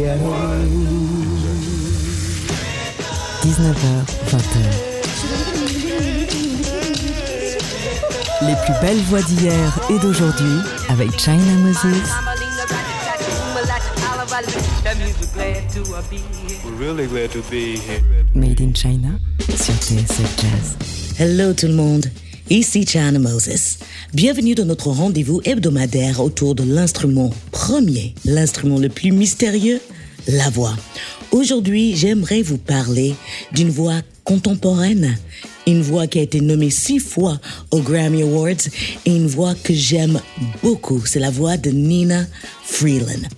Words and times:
19h, 0.00 0.16
20h. 4.30 4.56
Les 8.46 8.54
plus 8.64 8.74
belles 8.80 9.02
voix 9.08 9.20
d'hier 9.20 9.78
et 9.90 9.98
d'aujourd'hui 9.98 10.60
avec 10.88 11.18
China 11.20 11.52
Moses. 11.58 11.84
Made 18.34 18.60
in 18.62 18.72
China 18.74 19.08
sur 19.54 19.74
TSF 19.74 20.40
Jazz. 20.40 20.76
Hello 21.18 21.52
tout 21.52 21.66
le 21.66 21.74
monde, 21.74 22.06
ici 22.48 22.86
China 22.86 23.18
Moses. 23.18 23.78
Bienvenue 24.12 24.56
dans 24.56 24.64
notre 24.64 24.88
rendez-vous 24.88 25.40
hebdomadaire 25.44 26.20
autour 26.20 26.56
de 26.56 26.64
l'instrument 26.64 27.30
premier, 27.52 28.14
l'instrument 28.24 28.78
le 28.78 28.88
plus 28.88 29.12
mystérieux, 29.12 29.80
la 30.26 30.50
voix. 30.50 30.74
Aujourd'hui, 31.30 31.94
j'aimerais 31.94 32.42
vous 32.42 32.58
parler 32.58 33.14
d'une 33.52 33.70
voix 33.70 34.00
contemporaine, 34.24 35.16
une 35.66 35.82
voix 35.82 36.08
qui 36.08 36.18
a 36.18 36.22
été 36.22 36.40
nommée 36.40 36.70
six 36.70 36.98
fois 36.98 37.40
aux 37.70 37.80
Grammy 37.80 38.22
Awards 38.22 38.66
et 39.06 39.14
une 39.14 39.28
voix 39.28 39.54
que 39.54 39.74
j'aime 39.74 40.20
beaucoup. 40.62 41.06
C'est 41.06 41.20
la 41.20 41.30
voix 41.30 41.56
de 41.56 41.70
Nina 41.70 42.26
Freeland. 42.64 43.28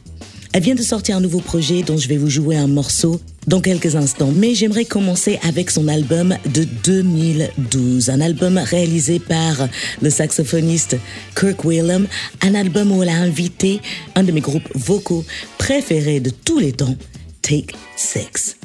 Elle 0.55 0.63
vient 0.63 0.75
de 0.75 0.83
sortir 0.83 1.17
un 1.17 1.21
nouveau 1.21 1.41
projet 1.41 1.83
dont 1.83 1.97
je 1.97 2.09
vais 2.09 2.19
vous 2.19 2.29
jouer 2.29 2.57
un 2.59 2.67
morceau 2.67 3.19
dans 3.47 3.63
quelques 3.63 3.97
instants, 3.97 4.31
mais 4.37 4.55
j'aimerais 4.55 4.85
commencer 4.85 5.39
avec 5.43 5.71
son 5.71 5.89
album 5.89 6.37
de 6.53 6.65
2012, 6.85 8.11
un 8.11 8.21
album 8.21 8.59
réalisé 8.59 9.19
par 9.19 9.67
le 10.03 10.11
saxophoniste 10.11 10.99
Kirk 11.35 11.65
Whalum, 11.65 12.07
un 12.43 12.55
album 12.55 12.93
où 12.93 13.03
elle 13.03 13.09
a 13.09 13.17
invité 13.17 13.81
un 14.15 14.25
de 14.25 14.33
mes 14.33 14.43
groupes 14.43 14.69
vocaux 14.75 15.25
préférés 15.57 16.21
de 16.21 16.29
tous 16.29 16.59
les 16.59 16.73
temps, 16.73 16.97
Take 17.41 17.75
Six. 17.97 18.57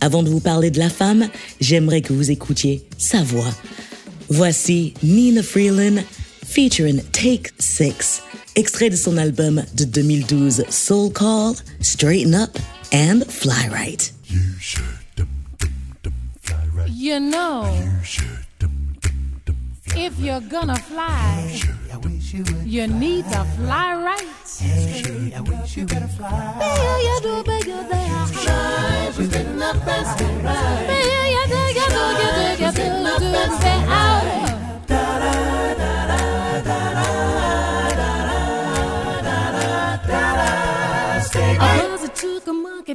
Avant 0.00 0.22
de 0.22 0.30
vous 0.30 0.40
parler 0.40 0.70
de 0.70 0.78
la 0.78 0.88
femme, 0.88 1.28
j'aimerais 1.60 2.00
que 2.00 2.14
vous 2.14 2.30
écoutiez 2.30 2.82
sa 2.96 3.22
voix. 3.22 3.52
Voici 4.30 4.94
Nina 5.02 5.42
Freeland 5.42 6.02
featuring 6.46 7.00
Take 7.12 7.50
Six, 7.58 8.22
extrait 8.54 8.90
de 8.90 8.96
son 8.96 9.18
album 9.18 9.62
de 9.74 9.84
2012 9.84 10.64
Soul 10.70 11.10
Call, 11.10 11.54
Straighten 11.80 12.34
Up 12.34 12.58
and 12.92 13.24
Fly 13.28 13.68
Right. 13.70 14.12
You 14.24 14.40
should 14.60 14.84
dum 15.16 15.28
dum 15.58 15.70
dum 16.02 16.12
fly 16.40 16.56
right. 16.74 16.88
You 16.90 17.20
know, 17.20 17.64
You 17.66 18.04
should 18.04 18.24
fly 18.24 18.36
if 19.98 20.18
you're 20.20 20.40
gonna 20.40 20.76
fly, 20.76 21.58
I 21.92 21.96
wish 21.96 22.34
you 22.34 22.44
you 22.64 22.86
need 22.86 23.24
to 23.30 23.44
fly 23.56 23.94
right. 23.94 24.36
I 25.34 25.40
wish 25.40 25.76
you 25.76 25.86
would 25.86 26.10
fly. 26.10 26.56
Yeah, 26.60 26.98
you 27.00 27.20
do, 27.22 27.42
baby, 27.44 27.70
you 27.70 27.88
there. 27.88 28.26
Straighten 28.26 29.62
up 29.62 29.86
and 29.86 30.06
stay 30.06 30.36
right. 30.42 30.86
Yeah, 30.90 31.26
you 31.34 31.44
do, 31.48 31.60
you 31.78 31.88
do, 31.88 32.64
you 32.64 32.72
do, 32.72 32.84
you 32.90 34.40
do. 34.42 34.45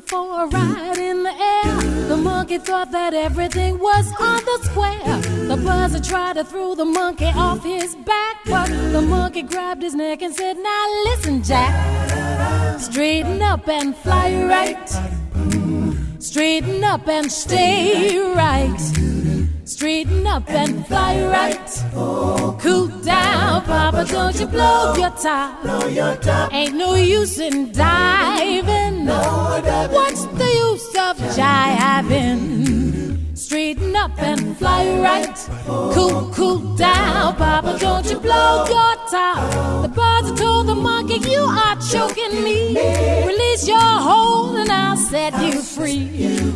For 0.06 0.44
a 0.44 0.48
ride 0.48 0.98
in 0.98 1.24
the 1.24 1.32
air. 1.32 1.76
The 2.08 2.18
monkey 2.18 2.58
thought 2.58 2.92
that 2.92 3.14
everything 3.14 3.80
was 3.80 4.12
on 4.20 4.44
the 4.44 4.60
square. 4.64 5.18
The 5.48 5.58
buzzer 5.58 6.00
tried 6.00 6.34
to 6.34 6.44
throw 6.44 6.76
the 6.76 6.86
monkey 6.86 7.26
off 7.26 7.64
his 7.64 7.96
back, 7.96 8.38
but 8.46 8.68
the 8.68 9.02
monkey 9.02 9.44
grabbed 9.44 9.82
his 9.82 9.96
neck 9.96 10.22
and 10.22 10.34
said, 10.34 10.58
Now 10.58 11.04
listen, 11.06 11.44
Jack. 11.44 12.80
Straighten 12.80 13.42
up 13.42 13.68
and 13.68 13.96
fly 13.96 14.44
right. 14.44 14.90
Straighten 16.20 16.84
up 16.84 17.08
and 17.08 17.31
stay 17.31 18.18
right. 18.36 18.80
Straighten 19.66 20.25
up 20.28 20.50
and 20.50 20.86
fly 20.88 21.24
right. 21.25 21.61
Cool 21.94 22.88
down, 23.03 23.63
Papa, 23.63 24.06
don't 24.06 24.40
you 24.40 24.47
blow 24.47 24.94
your 24.96 25.09
top. 25.09 25.66
Ain't 26.53 26.75
no 26.75 26.96
use 26.96 27.38
in 27.40 27.72
diving. 27.74 29.06
What's 29.06 30.25
the 30.25 30.46
use 30.46 30.88
of 30.96 31.18
jiving? 31.35 33.38
Straighten 33.38 33.94
up 33.96 34.12
and 34.19 34.57
fly 34.57 34.88
right. 35.00 35.35
Cool, 35.66 36.31
cool 36.34 36.59
down, 36.78 37.35
Papa, 37.35 37.78
don't 37.78 38.09
you 38.09 38.19
blow 38.19 38.66
your 38.69 38.96
top. 39.09 39.81
The 39.81 39.90
birds 39.90 40.40
told 40.40 40.68
the 40.68 40.75
monkey, 40.75 41.16
You 41.30 41.41
are 41.41 41.75
choking 41.91 42.41
me. 42.44 42.78
Release 43.28 43.68
your 43.68 43.78
hold 43.80 44.56
and 44.56 44.72
I'll 44.72 44.96
set 44.96 45.34
you 45.44 45.62
free. 45.62 46.07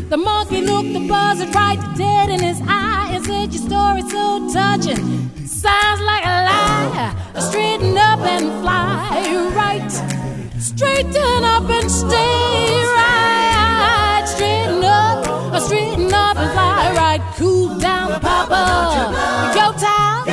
The 0.09 0.17
monkey 0.17 0.61
looked 0.61 0.93
the 0.93 1.05
buzzard 1.09 1.53
right 1.53 1.79
dead 1.97 2.29
in 2.29 2.39
his 2.39 2.61
eye 2.67 2.94
and 3.15 3.25
said, 3.25 3.53
Your 3.53 3.63
story's 3.69 4.11
so 4.11 4.25
touching. 4.51 5.29
Sounds 5.47 6.01
like 6.01 6.25
a 6.25 6.37
lie. 6.49 7.15
Straighten 7.39 7.97
up 7.97 8.19
and 8.19 8.45
fly 8.61 9.51
right. 9.55 9.91
Straighten 10.59 11.43
up 11.43 11.69
and 11.69 11.89
stay 11.89 12.83
right. 12.99 14.25
Straighten 14.27 14.83
up, 14.83 15.61
straighten 15.61 16.13
up 16.13 16.37
and 16.37 16.51
fly 16.51 16.93
right. 16.95 17.21
Cool 17.37 17.77
down, 17.79 18.19
Papa. 18.19 18.61
Go 19.55 19.65
town. 19.79 20.25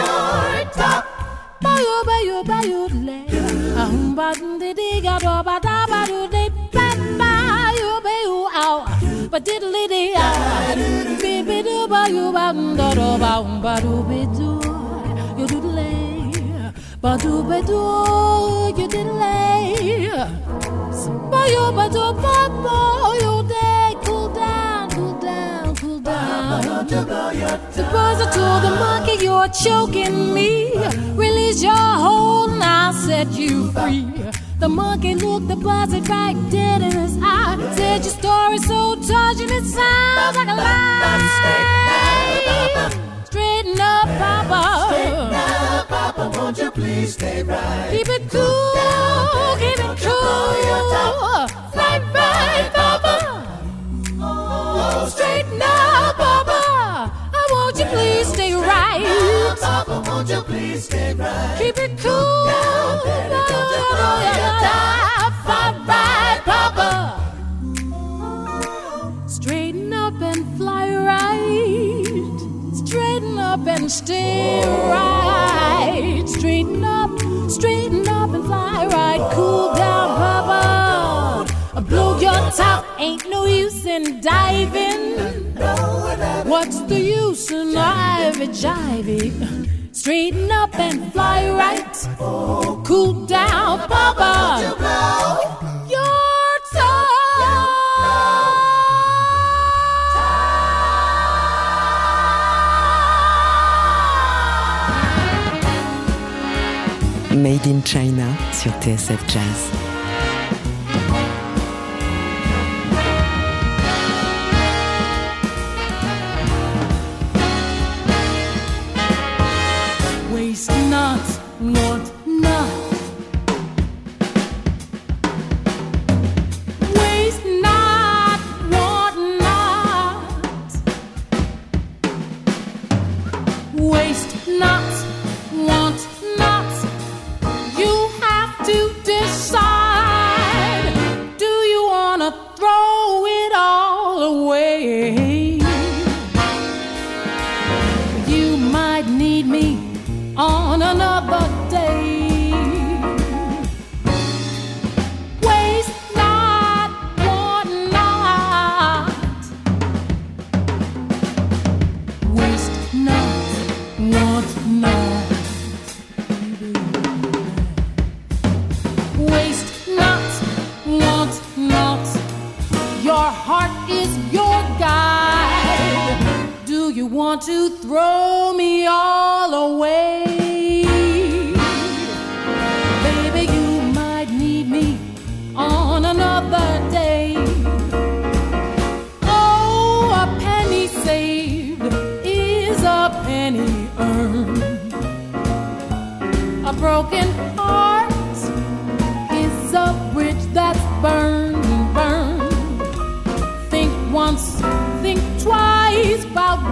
Bayo, 1.63 1.97
bayo, 2.05 2.43
bayo, 2.45 2.89
le. 3.07 3.21
Ahum, 3.79 4.15
ba, 4.17 4.33
de, 4.35 4.75
de, 4.75 5.01
ga, 5.01 5.19
do, 5.19 5.43
ba, 5.47 5.61
da, 5.63 5.87
ba, 5.87 6.05
do, 6.07 6.27
de, 6.29 6.51
ba, 6.73 6.89
bayo, 7.21 8.01
bayo, 8.03 8.37
ow. 8.51 8.85
Ba, 9.31 9.39
diddly, 9.41 9.87
de, 9.89 11.22
ah. 12.03 12.09
Bi, 12.09 12.09
bi, 12.09 12.13
do, 12.13 12.33
ba, 12.33 12.53
da, 12.77 12.95
do, 12.95 13.19
ba, 13.19 13.41
um, 13.41 13.63
ba, 13.63 13.81
do, 13.81 14.03
bi, 14.03 14.25
do. 14.37 14.61
You 15.39 15.47
do, 15.47 15.61
le. 15.61 15.91
Ba, 17.01 17.17
do, 17.19 17.43
ba, 17.43 17.63
do, 17.63 18.81
you 18.81 18.89
did, 18.89 19.07
le. 19.07 19.39
Bayo, 21.31 21.73
ba, 21.73 21.89
do, 21.89 22.13
ba, 22.15 22.49
ba, 22.65 22.79
yo, 23.21 23.43
de, 23.43 23.95
cool 24.05 24.29
down, 24.31 24.91
cool 24.91 25.15
down, 25.21 25.75
cool 25.77 26.01
down. 26.01 26.87
The 27.73 27.83
buzzer 27.93 28.31
told 28.31 28.63
the 28.63 28.71
monkey, 28.71 29.25
You're 29.25 29.49
choking 29.49 30.35
me. 30.35 30.73
Release 31.15 31.63
your 31.63 31.73
hold 31.73 32.51
and 32.51 32.63
I'll 32.63 32.93
set 32.93 33.33
you 33.33 33.71
free. 33.73 34.07
The 34.63 34.69
monkey 34.69 35.17
looked 35.17 35.49
the 35.49 35.57
buzzard 35.57 36.09
right 36.09 36.37
dead 36.49 36.83
in 36.83 36.93
his 36.93 37.19
eye. 37.21 37.59
Said, 37.75 38.05
Your 38.05 38.15
story's 38.15 38.65
so 38.65 38.95
touching, 38.95 39.51
it 39.51 39.65
sounds 39.65 40.37
like 40.37 40.47
a 40.47 40.55
lie. 40.55 41.19
Straighten 43.25 43.81
up, 43.81 44.07
Papa. 44.23 44.87
Straighten 44.87 45.35
up, 45.35 45.89
Papa, 45.89 46.39
won't 46.39 46.59
you 46.59 46.71
please 46.71 47.15
stay 47.15 47.43
right? 47.43 47.89
Keep 47.91 48.09
it 48.09 48.31
cool, 48.31 49.57
keep 49.59 49.81
it 49.81 49.99
cool. 49.99 51.49
Fly 51.75 51.99
right, 52.15 52.71
Papa. 52.73 53.15
Oh. 54.21 55.09
Straighten 55.13 55.61
up, 55.61 56.17
Papa. 56.17 57.11
I 57.35 57.49
want 57.51 57.81
you 57.81 57.87
please 57.87 58.29
stay 58.29 58.55
right. 58.55 59.59
Papa, 59.61 60.05
won't 60.09 60.29
you 60.29 60.41
please 60.43 60.85
stay 60.85 61.15
right? 61.15 61.72
Up 73.53 73.67
and 73.67 73.93
stay 73.93 74.63
right. 74.89 76.25
Straighten 76.27 76.83
up, 76.83 77.11
straighten 77.51 78.09
up 78.09 78.31
and 78.31 78.45
fly 78.47 78.87
right. 78.87 79.31
Cool 79.35 79.75
down, 79.75 80.09
Papa. 80.17 81.83
Blow 81.83 82.19
your 82.19 82.51
top, 82.53 82.87
ain't 82.99 83.29
no 83.29 83.45
use 83.45 83.85
in 83.85 84.23
diving. 84.23 85.19
What's 86.49 86.81
the 86.81 86.99
use 86.99 87.51
in 87.51 87.77
ivy 87.77 88.49
jiving? 88.49 89.69
Straighten 89.95 90.51
up 90.51 90.75
and 90.79 91.13
fly 91.13 91.51
right. 91.51 91.95
Cool 92.87 93.27
down, 93.27 93.81
Papa. 93.87 95.82
Made 107.43 107.67
in 107.67 107.83
China 107.83 108.37
sur 108.53 108.71
TSF 108.81 109.21
Jazz. 109.27 110.02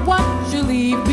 What 0.05 0.53
you 0.53 0.63
leave 0.63 1.10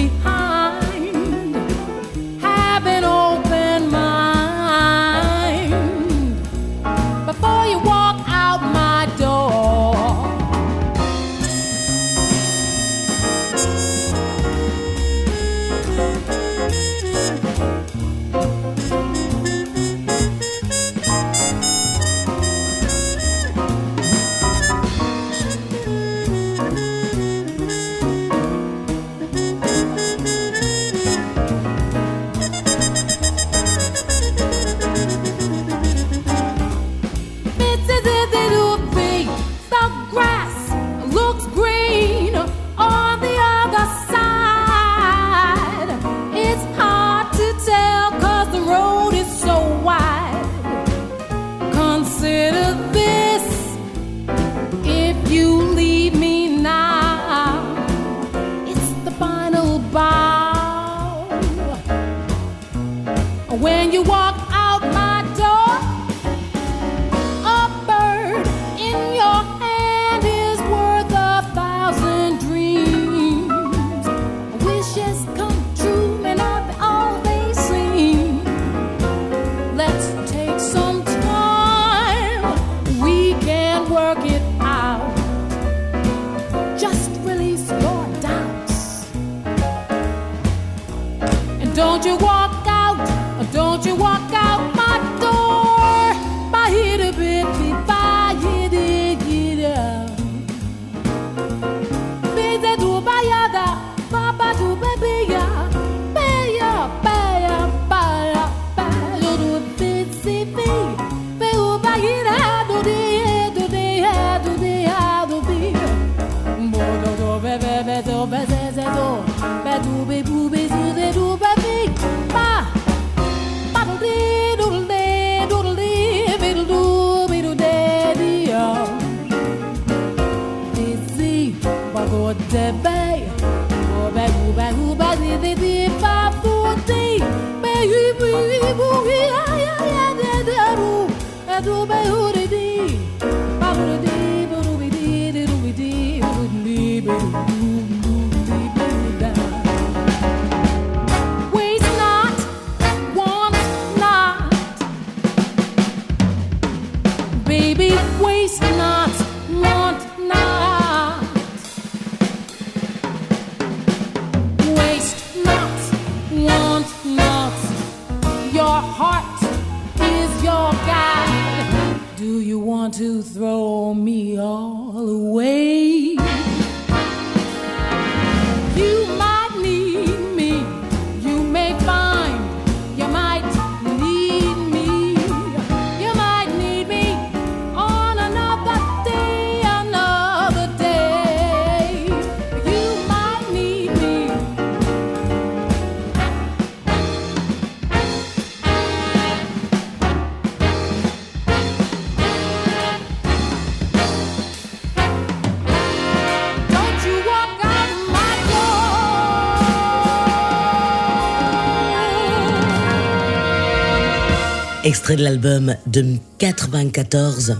Extrait 214.88 215.18
de 215.18 215.24
l'album 215.24 215.76
de 215.88 216.16
94, 216.38 217.58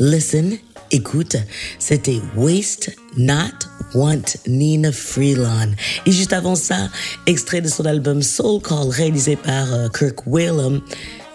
Listen 0.00 0.58
écoute, 0.90 1.36
c'était 1.78 2.20
Waste 2.34 2.90
Not 3.16 3.68
Want 3.94 4.24
Nina 4.48 4.90
Freelon. 4.90 5.76
Et 6.04 6.10
juste 6.10 6.32
avant 6.32 6.56
ça, 6.56 6.90
extrait 7.26 7.60
de 7.60 7.68
son 7.68 7.86
album 7.86 8.22
Soul 8.22 8.60
Call 8.60 8.88
réalisé 8.88 9.36
par 9.36 9.72
euh, 9.72 9.88
Kirk 9.88 10.26
Whalum. 10.26 10.80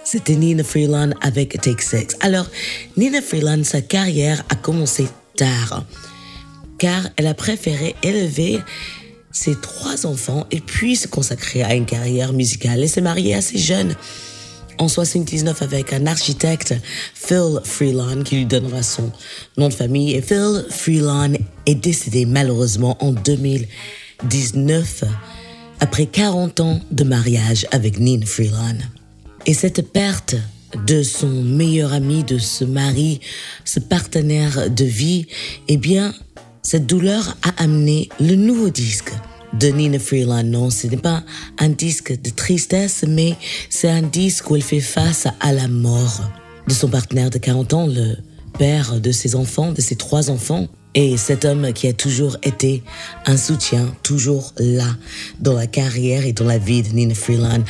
C'était 0.03 0.35
Nina 0.35 0.65
Freelon 0.65 1.11
avec 1.21 1.61
Take 1.61 1.83
Six. 1.83 2.17
Alors, 2.19 2.47
Nina 2.97 3.21
Freelon, 3.21 3.63
sa 3.63 3.79
carrière 3.79 4.43
a 4.49 4.55
commencé 4.55 5.07
tard, 5.37 5.85
car 6.79 7.07
elle 7.15 7.27
a 7.27 7.33
préféré 7.33 7.95
élever 8.03 8.59
ses 9.31 9.55
trois 9.55 10.05
enfants 10.05 10.45
et 10.51 10.59
puis 10.59 10.97
se 10.97 11.07
consacrer 11.07 11.63
à 11.63 11.75
une 11.75 11.85
carrière 11.85 12.33
musicale. 12.33 12.81
Elle 12.81 12.89
s'est 12.89 12.99
mariée 12.99 13.35
assez 13.35 13.57
jeune 13.57 13.95
en 14.79 14.87
79 14.87 15.61
avec 15.61 15.93
un 15.93 16.07
architecte, 16.07 16.73
Phil 17.13 17.59
Freelon, 17.63 18.23
qui 18.23 18.37
lui 18.37 18.45
donnera 18.45 18.81
son 18.81 19.11
nom 19.57 19.69
de 19.69 19.73
famille. 19.73 20.15
Et 20.15 20.21
Phil 20.21 20.65
Freelon 20.69 21.33
est 21.65 21.75
décédé 21.75 22.25
malheureusement 22.25 22.97
en 23.03 23.11
2019 23.11 25.03
après 25.81 26.07
40 26.07 26.59
ans 26.61 26.79
de 26.91 27.03
mariage 27.03 27.67
avec 27.71 27.99
Nina 27.99 28.25
Freelon. 28.25 28.77
Et 29.45 29.53
cette 29.53 29.91
perte 29.91 30.35
de 30.87 31.03
son 31.03 31.29
meilleur 31.29 31.93
ami, 31.93 32.23
de 32.23 32.37
ce 32.37 32.63
mari, 32.63 33.19
ce 33.65 33.79
partenaire 33.79 34.69
de 34.69 34.85
vie, 34.85 35.27
eh 35.67 35.77
bien, 35.77 36.13
cette 36.61 36.85
douleur 36.85 37.37
a 37.43 37.63
amené 37.63 38.09
le 38.19 38.35
nouveau 38.35 38.69
disque 38.69 39.11
de 39.53 39.67
Nina 39.67 39.99
Freeland. 39.99 40.43
Non, 40.43 40.69
ce 40.69 40.87
n'est 40.87 40.97
pas 40.97 41.23
un 41.57 41.69
disque 41.69 42.19
de 42.19 42.29
tristesse, 42.29 43.05
mais 43.07 43.35
c'est 43.69 43.89
un 43.89 44.01
disque 44.01 44.49
où 44.49 44.55
elle 44.55 44.61
fait 44.61 44.79
face 44.79 45.27
à 45.39 45.53
la 45.53 45.67
mort 45.67 46.21
de 46.67 46.73
son 46.73 46.89
partenaire 46.89 47.29
de 47.29 47.37
40 47.37 47.73
ans, 47.73 47.87
le 47.87 48.17
père 48.57 48.99
de 48.99 49.11
ses 49.11 49.35
enfants, 49.35 49.71
de 49.71 49.81
ses 49.81 49.95
trois 49.95 50.29
enfants. 50.29 50.67
Et 50.95 51.17
cet 51.17 51.45
homme 51.45 51.71
qui 51.71 51.87
a 51.87 51.93
toujours 51.93 52.37
été 52.41 52.83
un 53.25 53.37
soutien, 53.37 53.93
toujours 54.01 54.53
là 54.57 54.87
dans 55.39 55.53
la 55.53 55.67
carrière 55.67 56.25
et 56.25 56.33
dans 56.33 56.45
la 56.45 56.57
vie 56.57 56.81
de 56.81 56.89
Nina 56.89 57.13
Freeland. 57.13 57.63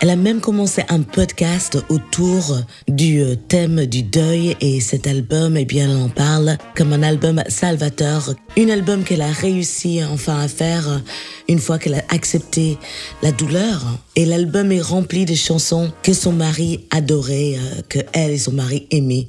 Elle 0.00 0.10
a 0.10 0.16
même 0.16 0.40
commencé 0.40 0.82
un 0.90 1.02
podcast 1.02 1.76
autour 1.88 2.60
du 2.86 3.20
euh, 3.20 3.34
thème 3.34 3.84
du 3.84 4.04
deuil 4.04 4.56
et 4.60 4.80
cet 4.80 5.08
album, 5.08 5.56
eh 5.56 5.64
bien, 5.64 5.90
elle 5.90 5.96
en 5.96 6.08
parle 6.08 6.56
comme 6.76 6.92
un 6.92 7.02
album 7.02 7.42
salvateur. 7.48 8.32
Un 8.56 8.68
album 8.68 9.02
qu'elle 9.02 9.22
a 9.22 9.32
réussi 9.32 10.00
enfin 10.04 10.38
à 10.38 10.46
faire 10.46 11.02
une 11.48 11.58
fois 11.58 11.80
qu'elle 11.80 11.94
a 11.94 12.04
accepté 12.10 12.78
la 13.22 13.32
douleur. 13.32 13.84
Et 14.14 14.24
l'album 14.24 14.70
est 14.70 14.80
rempli 14.80 15.24
de 15.24 15.34
chansons 15.34 15.90
que 16.04 16.12
son 16.12 16.32
mari 16.32 16.86
adorait, 16.92 17.56
euh, 17.56 17.82
que 17.88 17.98
elle 18.12 18.30
et 18.30 18.38
son 18.38 18.52
mari 18.52 18.86
aimaient. 18.92 19.26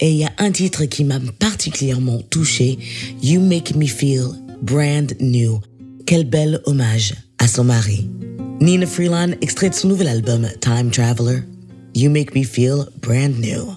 Et 0.00 0.10
il 0.10 0.16
y 0.18 0.24
a 0.24 0.32
un 0.36 0.50
titre 0.50 0.84
qui 0.84 1.04
m'a 1.04 1.20
particulièrement 1.38 2.20
touchée, 2.28 2.78
You 3.22 3.40
Make 3.40 3.74
Me 3.76 3.86
Feel 3.86 4.26
Brand 4.60 5.10
New. 5.20 5.58
Quel 6.04 6.24
bel 6.24 6.60
hommage 6.66 7.14
à 7.42 7.48
son 7.48 7.64
mari. 7.64 8.08
Nnenna 8.60 8.86
Freelon, 8.86 9.34
extrait 9.40 9.68
de 9.68 9.74
son 9.74 9.88
nouvel 9.88 10.06
album 10.06 10.46
Time 10.60 10.90
Traveler, 10.90 11.42
You 11.94 12.08
Make 12.08 12.34
Me 12.36 12.44
Feel 12.44 12.86
Brand 13.00 13.36
New. 13.38 13.76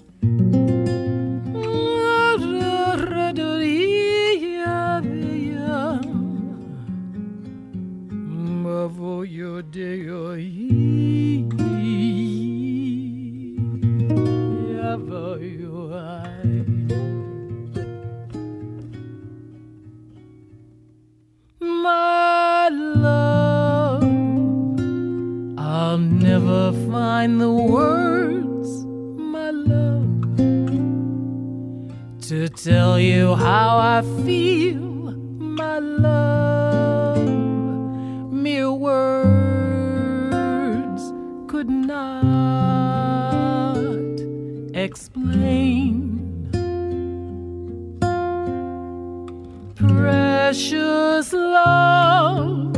My 21.61 22.69
love, 22.71 23.44
I'll 25.77 25.97
never 25.97 26.71
find 26.89 27.41
the 27.41 27.51
words, 27.51 28.85
my 29.35 29.49
love, 29.49 30.37
to 32.29 32.47
tell 32.47 32.97
you 32.97 33.35
how 33.35 33.77
I 33.77 34.01
feel, 34.23 35.11
my 35.59 35.79
love. 35.79 37.27
Mere 38.31 38.71
words 38.71 39.03
could 41.51 41.69
not 41.69 42.23
explain. 44.73 45.91
Precious 49.75 51.33
love, 51.33 52.77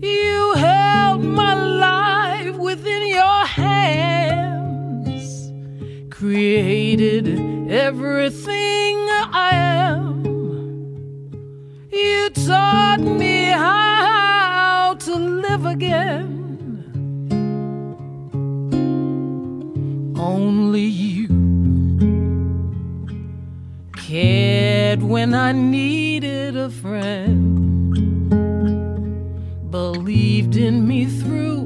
you 0.00 0.52
held 0.54 1.24
my 1.24 1.63
within 2.74 3.06
your 3.06 3.46
hands, 3.46 5.22
created 6.10 7.28
everything 7.70 8.96
I 9.32 9.50
am. 9.52 10.24
You 11.92 12.30
taught 12.30 13.00
me 13.00 13.44
how 13.44 14.96
to 14.98 15.14
live 15.14 15.66
again. 15.66 16.32
Only 20.18 20.86
you 21.04 21.28
cared 23.96 25.04
when 25.04 25.32
I 25.32 25.52
needed 25.52 26.56
a 26.56 26.70
friend, 26.70 27.60
believed 29.70 30.56
in 30.56 30.88
me 30.88 31.06
through 31.06 31.63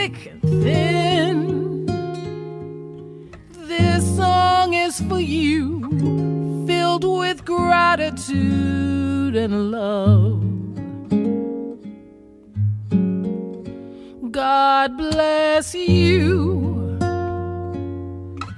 thick 0.00 0.32
thin. 0.42 1.84
This 3.72 4.02
song 4.16 4.72
is 4.72 4.98
for 5.08 5.20
you, 5.20 6.64
filled 6.66 7.04
with 7.04 7.44
gratitude 7.44 9.36
and 9.36 9.70
love. 9.70 10.40
God 14.32 14.96
bless 14.96 15.74
you. 15.74 16.98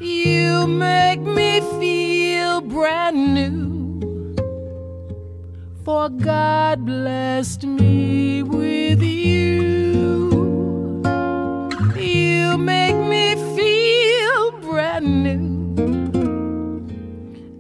You 0.01 0.67
make 0.69 1.21
me 1.39 1.61
feel 1.81 2.61
brand 2.61 3.19
new. 3.35 4.37
For 5.85 6.09
God 6.09 6.87
blessed 6.87 7.65
me 7.65 8.45
with 8.45 9.03
you. 9.03 9.32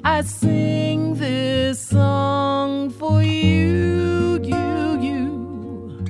I 0.04 0.22
sing 0.22 1.14
this 1.14 1.78
song 1.78 2.90
for 2.90 3.22
you, 3.22 4.40
you, 4.42 5.00
you. 5.00 6.04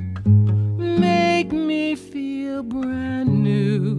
Make 0.79 1.53
me 1.53 1.95
feel 1.95 2.63
brand 2.63 3.43
new. 3.43 3.99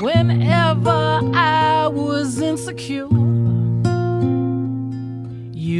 whenever 0.00 0.90
I 1.34 1.86
was 1.88 2.40
insecure. 2.40 3.15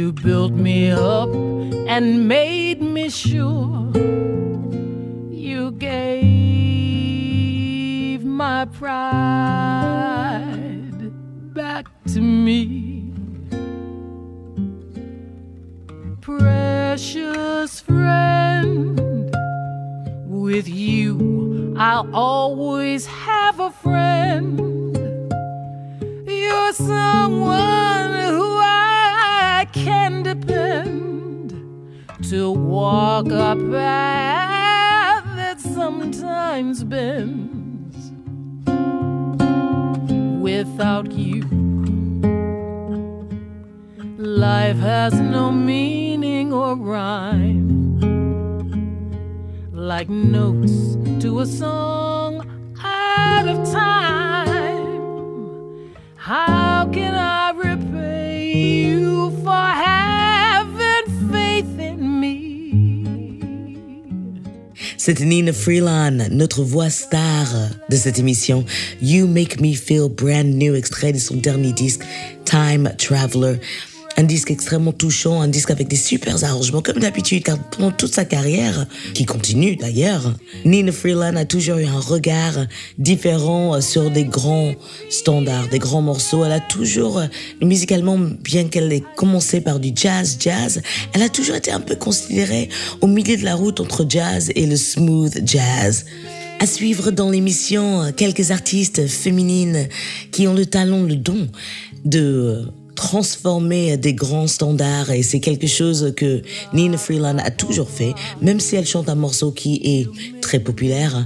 You 0.07 0.13
built 0.13 0.53
me 0.53 0.89
up 0.91 1.27
and 1.33 2.29
made 2.29 2.81
me 2.81 3.09
sure. 3.09 3.91
You 5.29 5.71
gave 5.71 6.23
my 8.23 8.63
pride 8.63 9.91
back 11.53 11.87
to 12.13 12.21
me. 12.21 13.11
Precious 16.21 17.81
friend. 17.81 19.01
With 20.25 20.69
you, 20.69 21.75
I'll 21.77 22.09
always 22.15 23.05
have 23.07 23.59
a 23.59 23.71
friend. 23.71 24.95
You're 26.25 26.71
someone 26.71 28.26
can 29.87 30.21
depend 30.21 31.51
to 32.29 32.51
walk 32.51 33.27
a 33.27 33.55
path 33.71 35.23
that 35.37 35.61
sometimes 35.61 36.83
bends. 36.83 37.95
Without 40.41 41.09
you, 41.13 41.43
life 44.17 44.77
has 44.77 45.13
no 45.13 45.51
meaning 45.51 46.51
or 46.51 46.75
rhyme, 46.75 47.99
like 49.71 50.09
notes 50.09 50.97
to 51.23 51.39
a 51.39 51.45
song 51.45 52.31
out 52.83 53.47
of 53.47 53.57
time. 53.71 54.17
How 56.17 56.89
can 56.91 57.15
I 57.15 57.51
repay 57.51 58.51
you 58.53 59.31
for 59.43 59.76
C'était 65.07 65.23
Nina 65.23 65.53
Freeland, 65.53 66.27
notre 66.31 66.63
voix 66.63 66.89
star 66.89 67.47
de 67.89 67.95
cette 67.95 68.19
émission. 68.19 68.65
You 69.01 69.25
Make 69.25 69.61
Me 69.61 69.73
Feel 69.73 70.09
Brand 70.09 70.43
New, 70.45 70.75
extrait 70.75 71.13
de 71.13 71.17
son 71.17 71.37
dernier 71.37 71.71
disque, 71.71 72.01
Time 72.43 72.91
Traveler. 72.97 73.55
Un 74.19 74.23
disque 74.23 74.49
extrêmement 74.49 74.93
touchant, 74.93 75.41
un 75.41 75.47
disque 75.47 75.69
avec 75.69 75.87
des 75.87 75.95
super 75.95 76.43
arrangements, 76.43 76.81
comme 76.81 76.97
d'habitude, 76.97 77.43
car 77.43 77.59
pendant 77.69 77.91
toute 77.91 78.15
sa 78.15 78.25
carrière, 78.25 78.87
qui 79.13 79.25
continue 79.25 79.75
d'ailleurs, 79.75 80.33
Nina 80.65 80.91
Freeland 80.91 81.35
a 81.35 81.45
toujours 81.45 81.77
eu 81.77 81.85
un 81.85 81.99
regard 81.99 82.65
différent 82.97 83.79
sur 83.79 84.09
des 84.09 84.23
grands 84.23 84.73
standards, 85.11 85.67
des 85.67 85.77
grands 85.77 86.01
morceaux. 86.01 86.43
Elle 86.43 86.53
a 86.53 86.59
toujours, 86.59 87.21
musicalement, 87.61 88.17
bien 88.17 88.69
qu'elle 88.69 88.91
ait 88.91 89.03
commencé 89.15 89.61
par 89.61 89.79
du 89.79 89.91
jazz, 89.93 90.37
jazz, 90.39 90.81
elle 91.13 91.21
a 91.21 91.29
toujours 91.29 91.55
été 91.55 91.71
un 91.71 91.79
peu 91.79 91.95
considérée 91.95 92.69
au 93.01 93.07
milieu 93.07 93.37
de 93.37 93.43
la 93.43 93.53
route 93.53 93.79
entre 93.79 94.03
jazz 94.09 94.51
et 94.55 94.65
le 94.65 94.77
smooth 94.77 95.41
jazz. 95.45 96.05
À 96.59 96.65
suivre 96.65 97.11
dans 97.11 97.29
l'émission, 97.29 98.11
quelques 98.17 98.49
artistes 98.49 99.05
féminines 99.05 99.87
qui 100.31 100.47
ont 100.47 100.55
le 100.55 100.65
talent, 100.65 101.03
le 101.03 101.15
don 101.15 101.47
de 102.03 102.65
transformer 102.97 103.95
des 103.95 104.13
grands 104.13 104.47
standards 104.47 105.11
et 105.11 105.23
c'est 105.23 105.39
quelque 105.39 105.67
chose 105.67 106.13
que 106.17 106.41
Nina 106.73 106.97
Freeland 106.97 107.37
a 107.37 107.51
toujours 107.51 107.89
fait, 107.89 108.13
même 108.41 108.59
si 108.59 108.75
elle 108.75 108.85
chante 108.85 109.07
un 109.07 109.15
morceau 109.15 109.51
qui 109.51 109.79
est 109.83 110.41
très 110.41 110.59
populaire. 110.59 111.25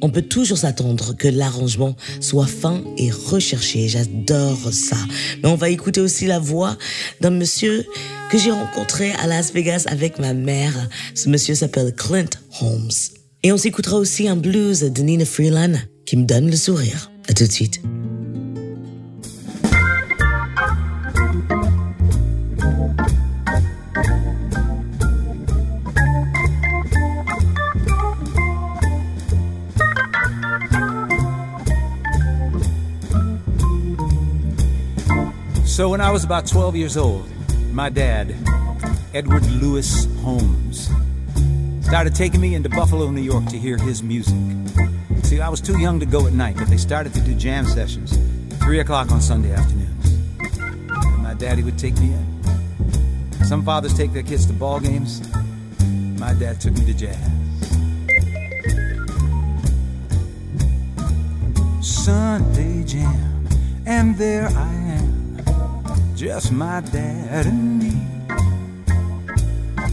On 0.00 0.10
peut 0.10 0.22
toujours 0.22 0.58
s'attendre 0.58 1.14
que 1.16 1.28
l'arrangement 1.28 1.94
soit 2.20 2.46
fin 2.46 2.82
et 2.96 3.10
recherché. 3.12 3.86
J'adore 3.88 4.72
ça. 4.72 4.96
Mais 5.42 5.48
on 5.48 5.54
va 5.54 5.68
écouter 5.68 6.00
aussi 6.00 6.26
la 6.26 6.40
voix 6.40 6.76
d'un 7.20 7.30
monsieur 7.30 7.84
que 8.30 8.38
j'ai 8.38 8.50
rencontré 8.50 9.12
à 9.22 9.28
Las 9.28 9.52
Vegas 9.52 9.84
avec 9.86 10.18
ma 10.18 10.32
mère. 10.32 10.88
Ce 11.14 11.28
monsieur 11.28 11.54
s'appelle 11.54 11.94
Clint 11.94 12.30
Holmes. 12.60 12.90
Et 13.44 13.52
on 13.52 13.58
s'écoutera 13.58 13.96
aussi 13.96 14.26
un 14.26 14.36
blues 14.36 14.80
de 14.80 15.02
Nina 15.02 15.24
Freeland 15.24 15.74
qui 16.06 16.16
me 16.16 16.24
donne 16.24 16.50
le 16.50 16.56
sourire. 16.56 17.12
À 17.28 17.34
tout 17.34 17.46
de 17.46 17.52
suite. 17.52 17.80
So 35.82 35.88
when 35.88 36.00
I 36.00 36.12
was 36.12 36.22
about 36.22 36.46
12 36.46 36.76
years 36.76 36.96
old, 36.96 37.28
my 37.72 37.88
dad, 37.88 38.36
Edward 39.14 39.44
Lewis 39.50 40.06
Holmes, 40.20 40.88
started 41.80 42.14
taking 42.14 42.40
me 42.40 42.54
into 42.54 42.68
Buffalo, 42.68 43.10
New 43.10 43.20
York 43.20 43.46
to 43.46 43.58
hear 43.58 43.76
his 43.76 44.00
music. 44.00 44.36
See, 45.24 45.40
I 45.40 45.48
was 45.48 45.60
too 45.60 45.80
young 45.80 45.98
to 45.98 46.06
go 46.06 46.24
at 46.28 46.34
night, 46.34 46.54
but 46.56 46.68
they 46.68 46.76
started 46.76 47.12
to 47.14 47.20
do 47.22 47.34
jam 47.34 47.66
sessions, 47.66 48.16
3 48.60 48.78
o'clock 48.78 49.10
on 49.10 49.20
Sunday 49.20 49.50
afternoons. 49.50 50.12
And 50.38 51.18
my 51.20 51.34
daddy 51.34 51.64
would 51.64 51.80
take 51.80 51.98
me 51.98 52.12
in. 52.12 53.44
Some 53.44 53.64
fathers 53.64 53.92
take 53.92 54.12
their 54.12 54.22
kids 54.22 54.46
to 54.46 54.52
ball 54.52 54.78
games. 54.78 55.20
My 56.16 56.32
dad 56.32 56.60
took 56.60 56.74
me 56.74 56.84
to 56.84 56.94
jazz. 56.94 57.18
Sunday 61.80 62.84
jam, 62.84 63.48
and 63.84 64.16
there 64.16 64.46
I 64.46 64.74
am, 64.74 65.21
just 66.22 66.52
my 66.52 66.80
dad 66.92 67.46
and 67.46 67.80
me, 67.80 67.90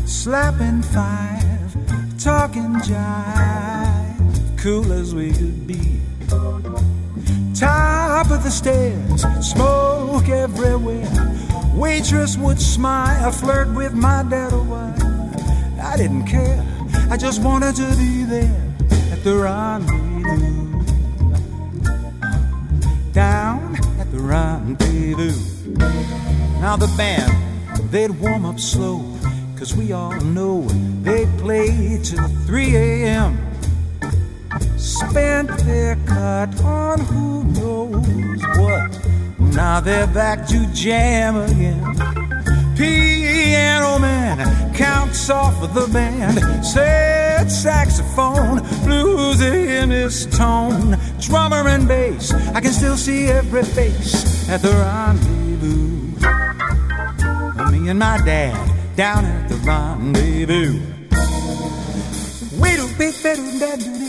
slapping 0.05 0.83
five, 0.83 1.73
talking 2.19 2.75
jive, 2.85 4.59
cool 4.59 4.93
as 4.93 5.15
we 5.15 5.31
could 5.31 5.65
be. 5.65 5.99
Top 7.55 8.29
of 8.29 8.43
the 8.43 8.51
stairs, 8.51 9.25
smoke 9.41 10.29
everywhere. 10.29 11.09
Waitress 11.73 12.37
would 12.37 12.61
smile, 12.61 13.31
flirt 13.31 13.69
with 13.69 13.95
my 13.95 14.21
dad 14.29 14.53
a 14.53 14.57
while. 14.57 15.81
I 15.81 15.97
didn't 15.97 16.27
care, 16.27 16.63
I 17.09 17.17
just 17.17 17.41
wanted 17.41 17.75
to 17.77 17.95
be 17.97 18.23
there 18.25 18.75
at 19.11 19.23
the 19.23 19.35
rendezvous 19.35 20.83
down 23.13 23.75
at 23.99 24.11
the 24.11 24.19
rendezvous. 24.19 25.58
Now 25.79 26.75
the 26.77 26.93
band, 26.97 27.31
they'd 27.91 28.11
warm 28.11 28.45
up 28.45 28.59
slow, 28.59 29.03
cause 29.57 29.75
we 29.75 29.91
all 29.91 30.19
know 30.21 30.61
they 31.01 31.25
play 31.37 31.99
till 32.03 32.27
3 32.45 32.75
a.m. 32.75 33.37
Spent 34.77 35.49
their 35.65 35.95
cut 36.05 36.61
on 36.61 36.99
who 36.99 37.43
knows 37.45 38.41
what. 38.57 39.09
Now 39.53 39.79
they're 39.79 40.07
back 40.07 40.47
to 40.47 40.67
jam 40.73 41.37
again. 41.37 41.83
Piano 42.75 43.99
man 43.99 44.73
counts 44.73 45.29
off 45.29 45.61
of 45.61 45.73
the 45.73 45.87
band. 45.91 46.65
Sad 46.65 47.51
saxophone, 47.51 48.59
blues 48.83 49.41
in 49.41 49.89
his 49.89 50.25
tone. 50.27 50.97
Drummer 51.19 51.67
and 51.67 51.87
bass, 51.87 52.33
I 52.55 52.61
can 52.61 52.71
still 52.71 52.95
see 52.95 53.25
every 53.27 53.63
face 53.63 54.47
at 54.49 54.61
the 54.61 54.69
rendezvous. 54.69 55.38
Me 57.71 57.89
and 57.89 57.99
my 57.99 58.17
dad 58.23 58.55
down 58.95 59.25
at 59.25 59.49
the 59.49 59.55
rendezvous. 59.55 60.79
We 62.61 62.75
do 62.77 62.87
big 62.97 63.21
better 63.21 63.41
than 63.41 63.79
do 63.79 63.99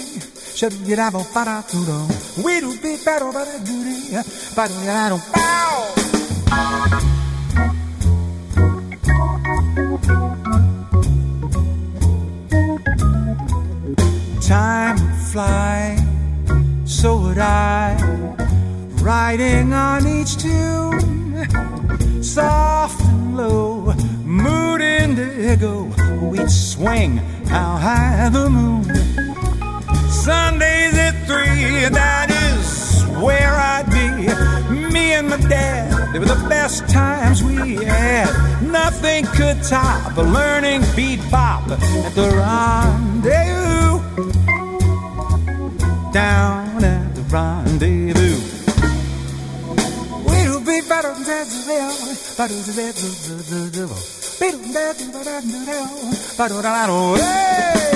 Shut 0.54 0.72
it 0.86 0.98
out, 0.98 1.14
oh, 1.14 1.26
para 1.32 1.64
tudo. 1.68 2.06
We 2.44 2.60
do 2.60 2.76
big 2.80 3.04
better 3.04 3.32
than 3.32 3.64
do 3.64 3.82
Para 4.54 4.70
I 4.70 5.08
don't 5.08 5.22
bow. 5.32 5.94
Time 14.40 14.96
would 14.98 15.14
fly, 15.32 15.96
so 16.84 17.16
would 17.22 17.38
I. 17.38 17.96
Riding 19.00 19.72
on 19.72 20.06
each 20.06 20.36
tune, 20.36 21.09
soft 22.34 23.00
and 23.02 23.36
low, 23.36 23.92
mood 24.24 24.80
indigo. 24.80 25.90
We'd 26.30 26.48
swing 26.50 27.16
how 27.48 27.76
high 27.76 28.28
the 28.28 28.48
moon. 28.48 28.84
Sundays 30.08 30.96
at 31.06 31.16
three, 31.26 31.88
that 31.88 32.28
is 32.30 33.02
where 33.24 33.52
I'd 33.72 33.86
be. 33.90 34.08
Me 34.94 35.14
and 35.14 35.28
my 35.28 35.38
dad, 35.38 36.12
they 36.12 36.20
were 36.20 36.26
the 36.26 36.46
best 36.48 36.88
times 36.88 37.42
we 37.42 37.74
had. 37.84 38.30
Nothing 38.62 39.24
could 39.36 39.60
top 39.64 40.16
learning 40.16 40.82
bebop 40.94 41.64
at 41.72 42.14
the 42.14 42.28
rendezvous. 42.38 43.98
Down 46.12 46.84
at 46.84 47.14
the 47.16 47.22
rendezvous. 47.22 48.19
Be 50.70 50.80
better 50.82 51.12
than 51.12 51.24
that. 51.24 51.48
Better 52.38 52.54
than 52.54 52.76
that. 52.76 52.94
Better 54.38 54.54
than 54.54 54.70
that. 54.76 55.90
Better 56.38 56.54
than 56.54 56.62
that. 56.62 56.90
Hey! 57.18 57.89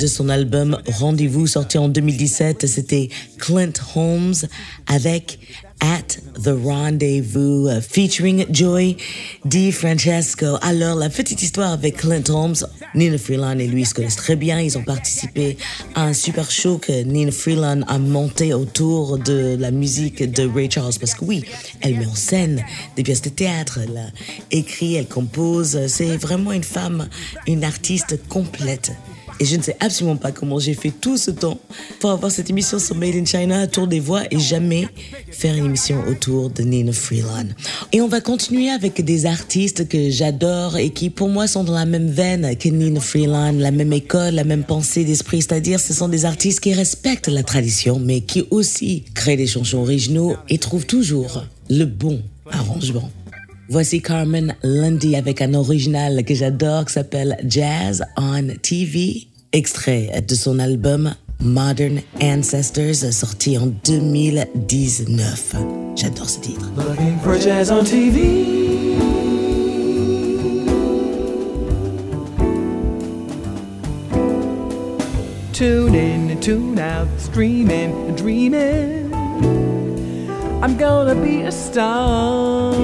De 0.00 0.06
son 0.06 0.30
album 0.30 0.78
Rendez-vous 0.98 1.46
sorti 1.46 1.76
en 1.76 1.88
2017. 1.88 2.66
C'était 2.66 3.10
Clint 3.38 3.72
Holmes 3.94 4.34
avec 4.86 5.38
At 5.80 6.16
the 6.42 6.54
Rendezvous 6.54 7.68
uh, 7.68 7.80
featuring 7.82 8.46
Joy 8.50 8.96
Di 9.44 9.72
Francesco. 9.72 10.56
Alors, 10.62 10.96
la 10.96 11.10
petite 11.10 11.42
histoire 11.42 11.72
avec 11.72 11.98
Clint 11.98 12.28
Holmes, 12.30 12.56
Nina 12.94 13.18
Freeland 13.18 13.58
et 13.58 13.66
lui 13.66 13.84
se 13.84 13.94
connaissent 13.94 14.16
très 14.16 14.36
bien. 14.36 14.60
Ils 14.60 14.78
ont 14.78 14.82
participé 14.82 15.58
à 15.94 16.04
un 16.04 16.14
super 16.14 16.50
show 16.50 16.78
que 16.78 17.02
Nina 17.02 17.30
Freeland 17.30 17.82
a 17.86 17.98
monté 17.98 18.54
autour 18.54 19.18
de 19.18 19.56
la 19.58 19.70
musique 19.70 20.22
de 20.22 20.48
Ray 20.48 20.70
Charles. 20.70 20.94
Parce 20.98 21.14
que 21.14 21.24
oui, 21.26 21.44
elle 21.82 21.98
met 21.98 22.06
en 22.06 22.14
scène 22.14 22.64
des 22.96 23.02
pièces 23.02 23.22
de 23.22 23.30
théâtre, 23.30 23.80
elle 23.82 24.12
écrit, 24.50 24.94
elle 24.94 25.08
compose. 25.08 25.86
C'est 25.88 26.16
vraiment 26.16 26.52
une 26.52 26.64
femme, 26.64 27.08
une 27.46 27.64
artiste 27.64 28.18
complète. 28.28 28.92
Et 29.40 29.46
je 29.46 29.56
ne 29.56 29.62
sais 29.62 29.76
absolument 29.80 30.16
pas 30.16 30.32
comment 30.32 30.58
j'ai 30.58 30.74
fait 30.74 30.90
tout 30.90 31.16
ce 31.16 31.30
temps 31.30 31.58
pour 31.98 32.10
avoir 32.10 32.30
cette 32.30 32.50
émission 32.50 32.78
sur 32.78 32.94
Made 32.94 33.14
in 33.14 33.24
China, 33.24 33.66
Tour 33.66 33.86
des 33.86 33.98
Voix, 33.98 34.22
et 34.30 34.38
jamais 34.38 34.86
faire 35.30 35.54
une 35.54 35.64
émission 35.64 36.04
autour 36.06 36.50
de 36.50 36.62
Nina 36.62 36.92
Freeland. 36.92 37.46
Et 37.92 38.02
on 38.02 38.08
va 38.08 38.20
continuer 38.20 38.68
avec 38.68 39.02
des 39.02 39.24
artistes 39.24 39.88
que 39.88 40.10
j'adore 40.10 40.76
et 40.76 40.90
qui 40.90 41.08
pour 41.08 41.30
moi 41.30 41.46
sont 41.46 41.64
dans 41.64 41.72
la 41.72 41.86
même 41.86 42.10
veine 42.10 42.54
que 42.58 42.68
Nina 42.68 43.00
Freeland, 43.00 43.52
la 43.52 43.70
même 43.70 43.94
école, 43.94 44.34
la 44.34 44.44
même 44.44 44.64
pensée 44.64 45.04
d'esprit, 45.04 45.40
c'est-à-dire 45.40 45.80
ce 45.80 45.94
sont 45.94 46.08
des 46.08 46.26
artistes 46.26 46.60
qui 46.60 46.74
respectent 46.74 47.28
la 47.28 47.42
tradition, 47.42 47.98
mais 47.98 48.20
qui 48.20 48.44
aussi 48.50 49.04
créent 49.14 49.38
des 49.38 49.46
chansons 49.46 49.78
originaux 49.78 50.36
et 50.50 50.58
trouvent 50.58 50.86
toujours 50.86 51.44
le 51.70 51.86
bon 51.86 52.20
arrangement. 52.50 53.10
Voici 53.72 54.02
Carmen 54.02 54.56
Lundy 54.64 55.14
avec 55.14 55.40
un 55.40 55.54
original 55.54 56.24
que 56.24 56.34
j'adore 56.34 56.86
qui 56.86 56.92
s'appelle 56.92 57.36
Jazz 57.46 58.04
on 58.16 58.48
TV, 58.60 59.28
extrait 59.52 60.24
de 60.26 60.34
son 60.34 60.58
album 60.58 61.14
Modern 61.40 62.00
Ancestors 62.22 63.12
sorti 63.12 63.56
en 63.58 63.68
2019. 63.84 65.56
J'adore 65.96 66.28
ce 66.28 66.40
titre. 66.40 66.70
Tune 75.52 75.94
in 75.94 76.40
tune 76.40 76.78
out, 76.78 77.08
streaming 77.18 78.14
dreaming. 78.16 79.12
I'm 80.62 80.76
gonna 80.76 81.14
be 81.14 81.42
a 81.42 81.52
star. 81.52 82.74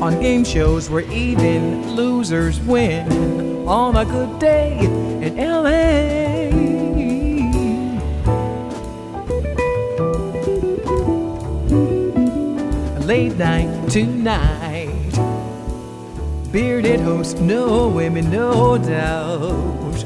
On 0.00 0.20
game 0.20 0.44
shows 0.44 0.88
where 0.88 1.02
even 1.10 1.96
losers 1.96 2.60
win. 2.60 3.66
On 3.66 3.96
a 3.96 4.04
good 4.04 4.38
day 4.38 4.78
in 4.78 5.36
LA. 5.36 6.48
Late 13.04 13.36
night 13.36 13.90
tonight. 13.90 14.88
Bearded 16.52 17.00
host, 17.00 17.40
no 17.40 17.88
women, 17.88 18.30
no 18.30 18.78
doubt. 18.78 19.96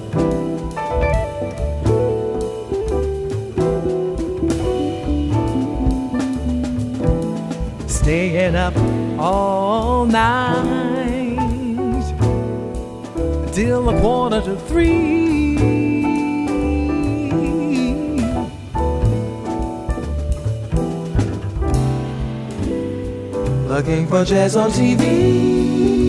Staying 7.86 8.56
up 8.56 8.74
all 9.22 10.04
night 10.04 11.38
till 13.52 13.88
a 13.88 14.00
quarter 14.00 14.40
to 14.40 14.56
three. 14.66 15.56
Looking 23.68 24.08
for 24.08 24.24
jazz 24.24 24.56
on 24.56 24.70
TV. 24.70 26.01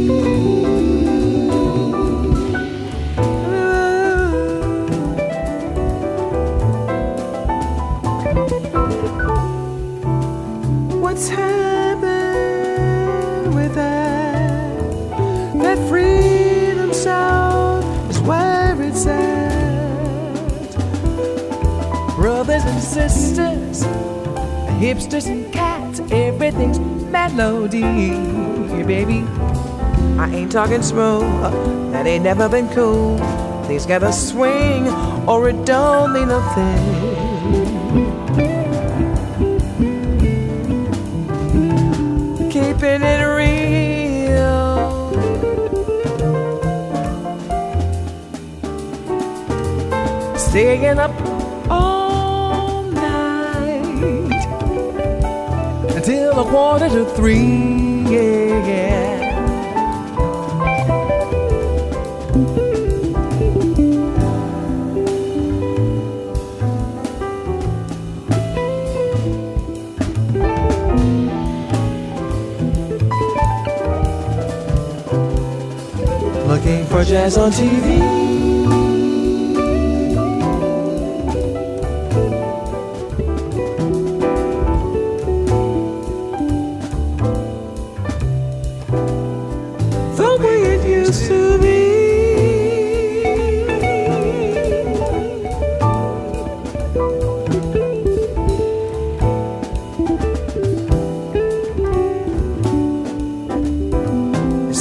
Melody, 27.34 27.82
baby. 28.84 29.26
I 30.20 30.30
ain't 30.32 30.52
talking 30.52 30.84
smooth, 30.84 31.22
that 31.92 32.06
ain't 32.06 32.24
never 32.24 32.48
been 32.48 32.70
cool. 32.70 33.18
Things 33.66 33.86
got 33.86 34.04
a 34.04 34.14
swing, 34.14 34.88
or 35.28 35.50
it 35.50 35.66
don't 35.66 36.14
mean 36.14 36.28
nothing. 36.28 37.14
keeping 42.54 43.02
it 43.02 43.24
real. 43.24 43.74
Staying 50.38 51.00
up 51.00 51.23
a 56.44 56.50
quarter 56.50 56.90
to 56.90 57.06
three. 57.16 58.04
Yeah, 58.10 58.68
yeah. 58.68 59.20
Looking 76.48 76.86
for 76.86 77.04
jazz 77.04 77.38
on 77.38 77.52
TV. 77.52 78.23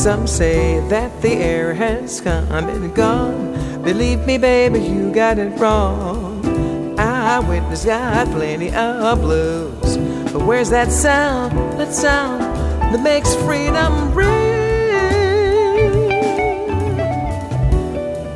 Some 0.03 0.27
say 0.27 0.81
that 0.89 1.23
the 1.23 1.31
air 1.31 1.75
has 1.75 2.21
come 2.21 2.51
and 2.51 2.93
gone. 2.93 3.83
Believe 3.85 4.27
me, 4.27 4.37
baby, 4.37 4.81
you 4.81 5.13
got 5.15 5.39
it 5.39 5.57
wrong. 5.61 6.99
I 6.99 7.39
witness 7.39 7.85
got 7.85 8.27
plenty 8.33 8.75
of 8.75 9.21
blues. 9.21 9.97
But 10.33 10.45
where's 10.45 10.71
that 10.71 10.91
sound, 10.91 11.57
that 11.79 11.95
sound 11.95 12.43
that 12.93 13.01
makes 13.01 13.33
freedom 13.47 14.13
ring? 14.13 14.27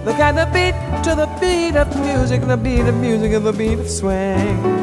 The 0.05 0.12
kind 0.12 0.38
of 0.38 0.52
beat 0.52 0.76
to 1.02 1.16
the 1.16 1.26
beat 1.40 1.74
of 1.74 1.88
music, 1.98 2.42
the 2.42 2.57
beat 2.57 2.87
of 2.87 2.94
music, 2.94 3.33
and 3.33 3.44
the 3.44 3.52
beat 3.52 3.81
of 3.81 3.90
swing. 3.90 4.75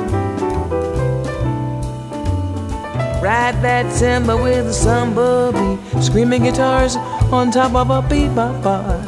Ride 3.24 3.62
that 3.62 3.98
timber 3.98 4.36
with 4.36 4.68
a 4.68 4.74
samba 4.74 5.54
beat, 5.54 6.04
screaming 6.04 6.44
guitars 6.44 6.98
on 7.32 7.52
top 7.52 7.74
of 7.74 7.90
a 7.90 8.02
bebop 8.02 8.62
bar. 8.62 9.02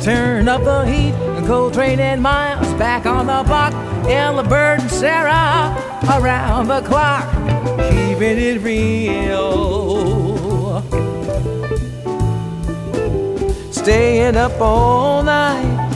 Turn 0.00 0.46
up 0.46 0.62
the 0.62 0.84
heat, 0.84 1.12
and 1.12 1.44
Coltrane 1.44 1.98
and 1.98 2.22
Miles 2.22 2.72
back 2.74 3.04
on 3.04 3.26
the 3.26 3.42
block. 3.48 3.74
Ella 4.08 4.44
Bird 4.44 4.78
and 4.80 4.88
Sarah 4.88 5.74
around 6.08 6.68
the 6.68 6.82
clock, 6.82 7.28
keeping 7.90 8.38
it 8.38 8.60
real. 8.60 9.42
Staying 13.72 14.36
up 14.36 14.60
all 14.60 15.24
night 15.24 15.88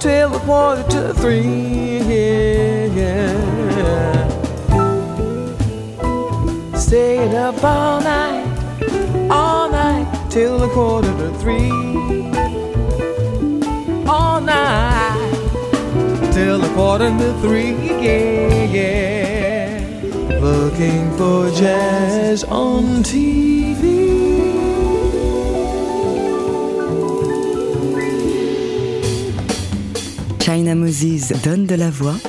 till 0.00 0.34
a 0.34 0.38
quarter 0.40 0.82
to 0.84 1.12
three. 1.12 1.98
Yeah, 2.96 3.26
Staying 6.86 7.34
up 7.34 7.64
all 7.64 8.00
night 8.00 8.46
all 9.28 9.68
night 9.68 10.06
till 10.30 10.62
a 10.62 10.68
quarter 10.68 11.10
to 11.18 11.30
three. 11.40 11.72
All 14.06 14.40
night 14.40 15.18
till 16.32 16.62
a 16.62 16.68
quarter 16.74 17.10
to 17.10 17.32
three. 17.40 17.74
Yeah, 18.04 18.64
yeah. 18.78 20.38
Looking 20.40 21.10
for 21.18 21.50
jazz 21.50 22.44
on 22.44 23.02
TV. 23.02 23.82
China 30.38 30.76
Moses 30.76 31.32
donne 31.42 31.66
de 31.66 31.76
la 31.76 31.90
voix. 31.90 32.20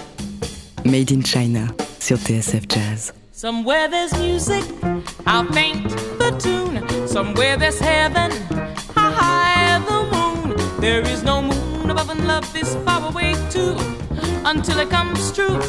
Made 0.84 1.12
in 1.12 1.22
China 1.22 1.67
sur 2.00 2.17
TSF 2.17 2.67
Jazz. 2.67 3.13
Somewhere 3.38 3.88
there's 3.88 4.17
music, 4.17 4.63
I'll 5.28 5.45
paint 5.45 5.88
the 6.17 6.36
tune. 6.41 7.08
Somewhere 7.08 7.56
there's 7.56 7.78
heaven, 7.78 8.32
high 8.95 9.78
the 9.78 10.00
moon. 10.12 10.82
There 10.82 11.04
is 11.08 11.21
no 11.21 11.43
moon 11.43 11.91
above 11.91 12.10
and 12.10 12.26
love 12.28 12.52
this 12.52 12.73
far 12.78 13.08
away 13.08 13.36
too. 13.52 13.78
Until 14.43 14.80
it 14.80 14.89
comes 14.89 15.32
true 15.32 15.60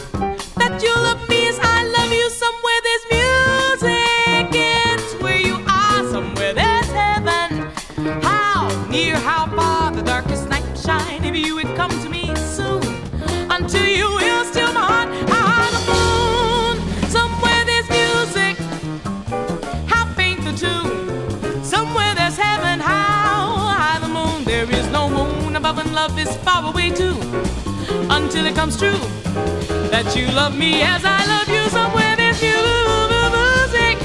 that 0.57 0.81
you 0.83 0.95
love 0.95 1.29
me 1.29 1.47
as 1.47 1.59
I 1.61 1.85
love 1.89 2.11
you. 2.11 2.31
Somewhere 2.31 2.48
love 26.03 26.17
is 26.17 26.37
far 26.47 26.63
away 26.71 26.91
too. 26.91 27.17
Until 28.17 28.45
it 28.47 28.55
comes 28.55 28.77
true 28.77 29.01
that 29.93 30.07
you 30.17 30.27
love 30.41 30.55
me 30.57 30.83
as 30.95 31.03
I 31.05 31.21
love 31.35 31.49
you. 31.55 31.65
Somewhere 31.79 32.15
there's 32.21 32.41
music. 32.41 33.97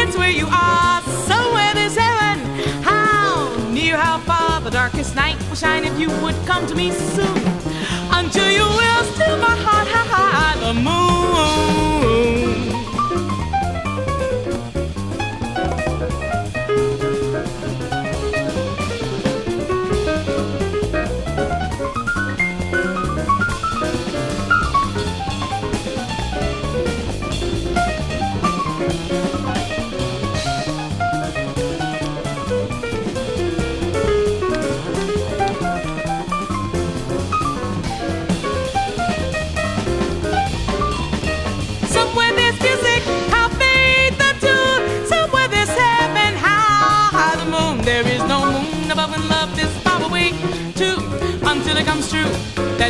It's 0.00 0.16
where 0.16 0.34
you 0.40 0.46
are. 0.50 1.02
Somewhere 1.30 1.72
there's 1.74 1.96
heaven. 1.96 2.36
How 2.82 3.54
near, 3.78 3.96
how 3.98 4.18
far 4.20 4.62
the 4.62 4.70
darkest 4.70 5.14
night 5.14 5.36
will 5.48 5.60
shine 5.64 5.84
if 5.84 5.96
you 6.02 6.08
would 6.22 6.38
come 6.46 6.66
to 6.66 6.74
me 6.74 6.88
soon. 7.16 7.42
Until 8.18 8.48
you 8.58 8.66
will 8.80 9.04
still 9.14 9.36
my 9.48 9.54
heart. 9.66 9.86
How 9.96 10.06
high 10.14 10.56
the 10.66 10.72
moon. 10.86 12.83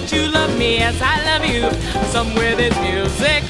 That 0.00 0.11
you 0.11 0.26
love 0.28 0.59
me 0.59 0.78
as 0.78 1.00
I 1.00 1.22
love 1.22 1.44
you. 1.46 1.70
Somewhere 2.11 2.57
there's 2.57 2.78
music, 2.80 3.44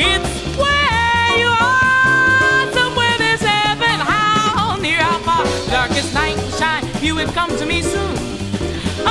it's 0.00 0.32
where 0.56 1.32
you 1.42 1.52
are. 1.52 2.64
Somewhere 2.72 3.16
there's 3.18 3.42
heaven, 3.42 4.00
how 4.00 4.76
near, 4.76 4.96
how 4.96 5.18
far. 5.28 5.44
Darkest 5.68 6.14
night 6.14 6.36
will 6.36 6.56
shine. 6.56 6.84
You 7.04 7.14
will 7.16 7.30
come 7.32 7.54
to 7.58 7.66
me 7.66 7.82
soon. 7.82 8.16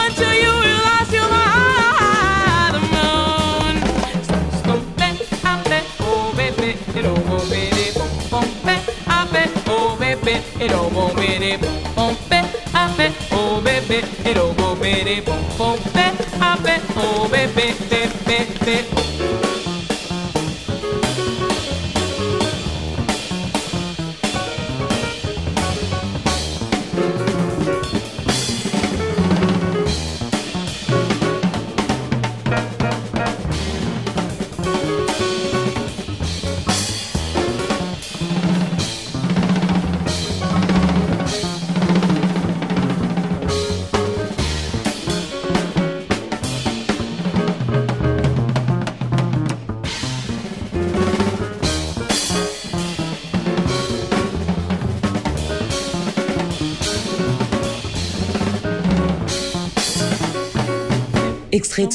Until 0.03 0.33
you 0.33 0.49
will 0.49 0.85
ask 0.97 1.13
you 1.13 1.25
my 1.29 2.71
the 2.73 2.81
moon. 2.95 3.75
Oh 6.01 6.33
baby, 6.35 6.69
it 6.97 7.05
oh 7.05 7.45
baby, 7.53 7.85
boom 8.31 8.47
bet 8.65 8.81
oh 9.67 9.95
baby, 9.99 10.41
it 10.63 10.71
oh 10.73 11.13
baby, 11.13 11.51
boom 11.95 12.17
bet 12.27 13.13
oh 13.31 13.61
baby, 13.61 13.97
it 14.29 14.37
oh 14.37 14.75
baby, 14.81 15.21
boom 15.21 15.77
baby, 15.93 16.28
I 16.41 16.57
bet 16.63 16.81
oh 16.95 17.27
baby, 17.29 17.73
baby, 17.89 18.57
baby. 18.65 18.79
Extrait 18.79 18.83
de 18.83 18.98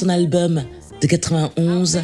album 0.08 0.62
de 1.00 1.06
91. 1.06 2.02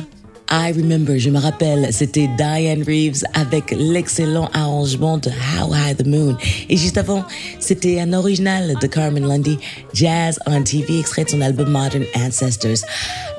I 0.52 0.72
Remember, 0.72 1.16
je 1.16 1.30
me 1.30 1.38
rappelle, 1.38 1.92
c'était 1.92 2.28
Diane 2.36 2.82
Reeves 2.82 3.22
avec 3.34 3.70
l'excellent 3.70 4.50
arrangement 4.52 5.16
de 5.16 5.30
How 5.30 5.72
High 5.72 5.96
the 5.96 6.06
Moon. 6.06 6.36
Et 6.68 6.76
juste 6.76 6.98
avant, 6.98 7.24
c'était 7.60 8.00
un 8.00 8.12
original 8.12 8.74
de 8.80 8.86
Carmen 8.88 9.24
Lundy, 9.24 9.58
Jazz 9.94 10.40
on 10.46 10.62
TV, 10.64 10.98
extrait 10.98 11.24
de 11.24 11.30
son 11.30 11.40
album 11.40 11.70
Modern 11.70 12.04
Ancestors. 12.16 12.84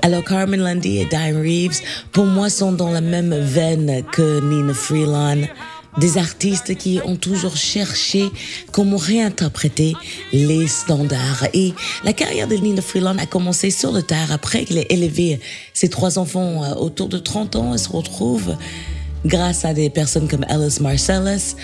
Alors 0.04 0.24
Carmen 0.24 0.62
Lundy 0.62 1.00
et 1.00 1.06
Diane 1.06 1.38
Reeves, 1.38 1.82
pour 2.14 2.26
moi, 2.26 2.50
sont 2.50 2.72
dans 2.72 2.92
la 2.92 3.02
même 3.02 3.36
veine 3.36 4.04
que 4.14 4.40
Nina 4.42 4.74
Freeland 4.74 5.42
des 5.98 6.18
artistes 6.18 6.76
qui 6.76 7.00
ont 7.06 7.16
toujours 7.16 7.56
cherché 7.56 8.32
comment 8.72 8.98
réinterpréter 8.98 9.94
les 10.32 10.68
standards. 10.68 11.48
Et 11.54 11.74
la 12.04 12.14
carrière 12.14 12.48
de 12.48 12.56
Nina 12.56 12.82
Freeland 12.82 13.18
a 13.18 13.26
commencé 13.26 13.72
sur 13.72 13.92
le 13.92 14.02
tard 14.02 14.32
après 14.32 14.66
qu'elle 14.66 14.78
ait 14.78 14.88
élevé 14.90 15.40
ses 15.74 15.90
trois 15.90 16.18
enfants 16.18 16.64
euh, 16.64 16.76
autour 16.76 17.10
de 17.10 17.18
30 17.18 17.56
ans. 17.56 17.74
Elle 17.74 17.80
se 17.80 17.90
retrouve, 17.90 18.56
grâce 19.26 19.66
à 19.66 19.74
des 19.74 19.90
personnes 19.90 20.28
comme 20.28 20.46
Alice 20.48 20.80
Marcellus, 20.80 21.56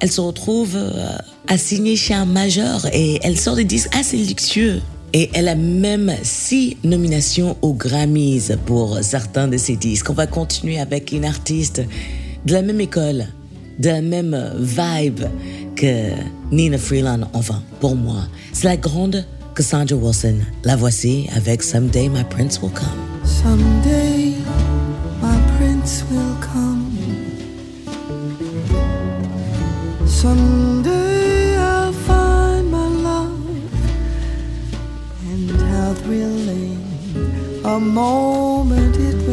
elle 0.00 0.10
se 0.10 0.20
retrouve 0.20 0.76
euh, 0.76 1.16
assignée 1.48 1.96
chez 1.96 2.14
un 2.14 2.26
major 2.26 2.86
et 2.92 3.18
elle 3.22 3.38
sort 3.38 3.56
des 3.56 3.64
disques 3.64 3.94
assez 3.96 4.16
luxueux. 4.16 4.80
Et 5.12 5.30
elle 5.32 5.48
a 5.48 5.54
même 5.54 6.14
six 6.22 6.76
nominations 6.84 7.56
aux 7.62 7.72
Grammys 7.72 8.52
pour 8.66 8.98
certains 9.02 9.48
de 9.48 9.56
ses 9.56 9.76
disques. 9.76 10.10
On 10.10 10.14
va 10.14 10.26
continuer 10.26 10.78
avec 10.78 11.12
une 11.12 11.24
artiste 11.24 11.82
de 12.44 12.52
la 12.52 12.60
même 12.60 12.80
école, 12.80 13.26
de 13.78 14.00
même 14.00 14.36
vibe 14.58 15.24
que 15.74 16.10
Nnenna 16.50 16.78
Freelon, 16.78 17.20
enfin, 17.32 17.62
pour 17.80 17.94
moi. 17.94 18.22
C'est 18.52 18.68
la 18.68 18.76
grande 18.76 19.24
Cassandra 19.54 19.96
Wilson. 19.96 20.38
La 20.64 20.76
voici 20.76 21.28
avec 21.34 21.62
Someday 21.62 22.08
My 22.08 22.24
Prince 22.24 22.60
Will 22.62 22.72
Come. 22.72 23.06
Someday 23.24 24.34
my 25.20 25.38
prince 25.58 26.04
will 26.10 26.36
come. 26.40 26.92
Someday 30.06 31.56
I'll 31.56 31.92
find 31.92 32.70
my 32.70 32.88
love. 32.88 33.38
And 35.30 35.50
how 35.70 35.94
thrilling 35.94 36.78
a 37.64 37.78
moment 37.80 38.96
it 38.96 39.25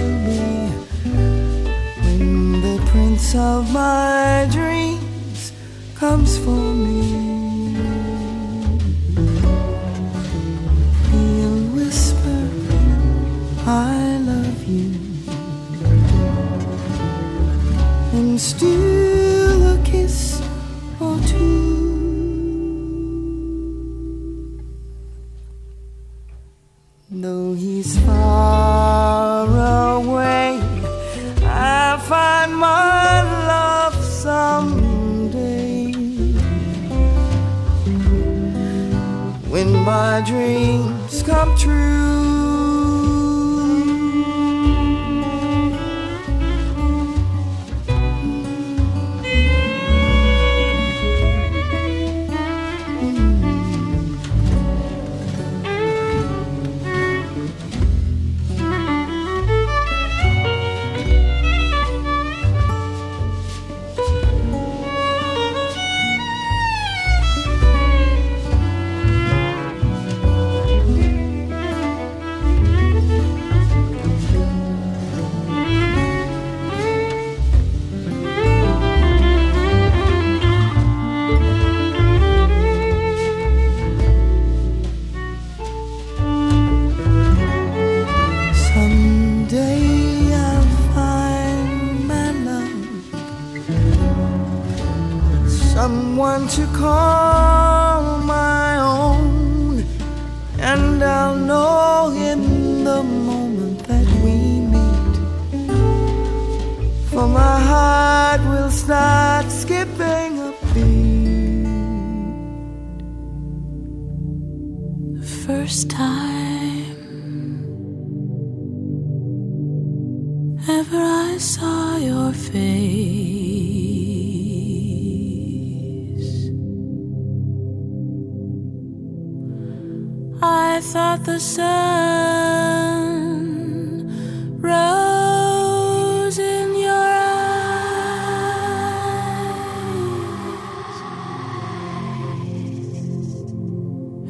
prince 3.24 3.36
of 3.36 3.72
my 3.72 4.48
dreams 4.52 5.54
comes 5.96 6.38
for 6.38 6.74
me. 6.74 7.02
He'll 11.12 11.64
whisper, 11.76 12.50
I 13.66 14.18
love 14.18 14.64
you, 14.68 14.92
and 18.14 18.40
steal 18.40 19.74
a 19.74 19.82
kiss 19.84 20.42
or 21.00 21.20
two. 21.28 21.72
Though 27.10 27.54
he's 27.54 27.98
far. 28.00 29.23
my 39.86 40.22
dreams 40.26 41.24
come 41.24 41.56
true. 41.58 42.23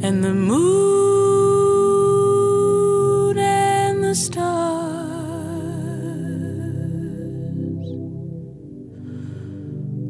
and 0.03 0.21
the 0.21 0.33
moon 0.33 0.57
and 3.37 4.03
the 4.03 4.13
stars 4.13 4.33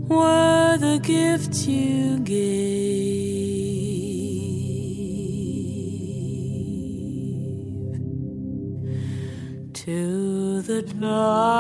were 0.10 0.77
the 0.79 0.97
gifts 1.03 1.67
you 1.67 2.17
gave 2.21 2.73
to 9.73 10.63
the 10.63 10.82
dark. 10.82 11.53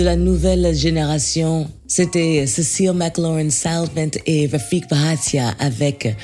De 0.00 0.04
la 0.06 0.16
nouvelle 0.16 0.74
génération. 0.74 1.68
C'était 1.86 2.46
Cecile 2.46 2.94
McLaurin 2.94 3.50
Salvant 3.50 4.10
et 4.24 4.46
Rafik 4.46 4.88
Bahatia 4.88 5.54
avec 5.58 6.16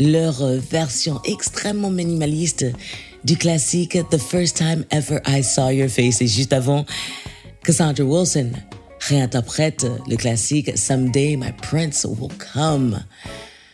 leur 0.00 0.42
version 0.58 1.20
extrêmement 1.24 1.90
minimaliste 1.90 2.66
du 3.22 3.36
classique 3.36 3.96
The 4.10 4.18
First 4.18 4.56
Time 4.56 4.84
Ever 4.90 5.20
I 5.28 5.44
Saw 5.44 5.70
Your 5.70 5.88
Face. 5.88 6.20
Et 6.20 6.26
juste 6.26 6.52
avant, 6.52 6.84
Cassandra 7.62 8.04
Wilson 8.04 8.50
réinterprète 8.98 9.86
le 10.08 10.16
classique 10.16 10.76
Someday 10.76 11.36
My 11.36 11.52
Prince 11.62 12.04
Will 12.04 12.32
Come. 12.52 12.98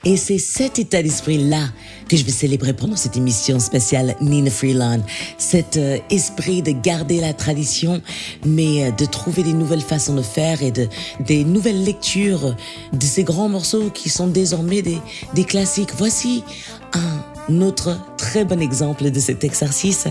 Et 0.06 0.16
c'est 0.16 0.38
cet 0.38 0.78
état 0.78 1.02
d'esprit-là 1.02 1.68
que 2.08 2.16
je 2.16 2.22
vais 2.22 2.30
célébrer 2.30 2.72
pendant 2.72 2.94
cette 2.94 3.16
émission 3.16 3.58
spéciale 3.58 4.14
Nina 4.20 4.52
Freeland. 4.52 5.00
Cet 5.36 5.76
euh, 5.76 5.98
esprit 6.10 6.62
de 6.62 6.70
garder 6.70 7.20
la 7.20 7.34
tradition, 7.34 8.00
mais 8.44 8.84
euh, 8.84 8.90
de 8.92 9.04
trouver 9.04 9.42
des 9.42 9.52
nouvelles 9.52 9.80
façons 9.80 10.14
de 10.14 10.22
faire 10.22 10.62
et 10.62 10.70
de, 10.70 10.86
des 11.18 11.42
nouvelles 11.42 11.82
lectures 11.82 12.54
de 12.92 13.04
ces 13.04 13.24
grands 13.24 13.48
morceaux 13.48 13.90
qui 13.90 14.08
sont 14.08 14.28
désormais 14.28 14.80
des, 14.80 14.98
des 15.34 15.42
classiques. 15.42 15.90
Voici 15.98 16.44
un 16.92 17.60
autre 17.60 17.98
très 18.16 18.44
bon 18.44 18.62
exemple 18.62 19.10
de 19.10 19.18
cet 19.18 19.42
exercice 19.42 20.06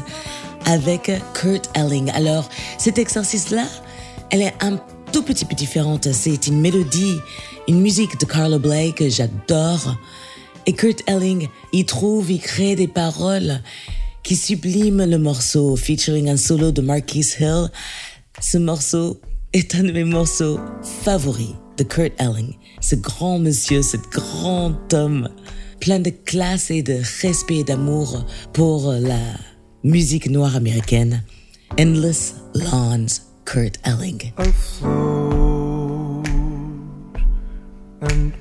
avec 0.66 1.10
Kurt 1.34 1.70
Elling. 1.74 2.12
Alors, 2.12 2.50
cet 2.78 2.98
exercice-là, 2.98 3.66
elle 4.30 4.41
est 4.41 4.56
un 4.60 4.78
tout 5.14 5.24
petit 5.24 5.46
peu 5.46 5.56
différente. 5.56 6.12
C'est 6.12 6.48
une 6.48 6.60
mélodie 6.60 7.16
une 7.68 7.82
musique 7.82 8.20
de 8.20 8.26
Carlo 8.26 8.59
Bley 8.59 8.93
que 8.95 9.09
j'adore. 9.09 9.95
Et 10.66 10.74
Kurt 10.74 11.03
Elling 11.07 11.47
y 11.74 11.86
trouve, 11.86 12.32
y 12.32 12.39
crée 12.39 12.76
des 12.76 12.88
paroles 12.88 13.61
qui 14.24 14.36
subliment 14.36 15.05
le 15.05 15.20
morceau, 15.20 15.76
featuring 15.76 16.30
un 16.30 16.38
solo 16.38 16.72
de 16.72 16.82
Marquis 16.82 17.36
Hill. 17.39 17.70
Ce 18.39 18.57
morceau 18.57 19.20
est 19.53 19.76
un 19.76 19.84
de 19.84 19.91
mes 19.91 20.03
morceaux 20.03 20.59
favoris 21.03 21.53
de 21.78 21.84
Kurt 21.84 22.13
Elling. 22.20 22.55
Ce 22.82 22.95
grand 22.95 23.39
monsieur, 23.39 23.82
ce 23.82 23.97
grand 23.97 24.93
homme, 24.93 25.30
plein 25.80 25.99
de 25.99 26.09
classe 26.09 26.72
et 26.72 26.82
de 26.82 26.99
respect 27.22 27.57
et 27.57 27.63
d'amour 27.63 28.26
pour 28.53 28.91
la 28.91 29.20
musique 29.84 30.30
noire 30.30 30.55
américaine. 30.55 31.24
Endless 31.80 32.36
Lawns, 32.55 33.22
Kurt 33.45 33.80
Elling. 33.84 34.32
And 38.02 38.35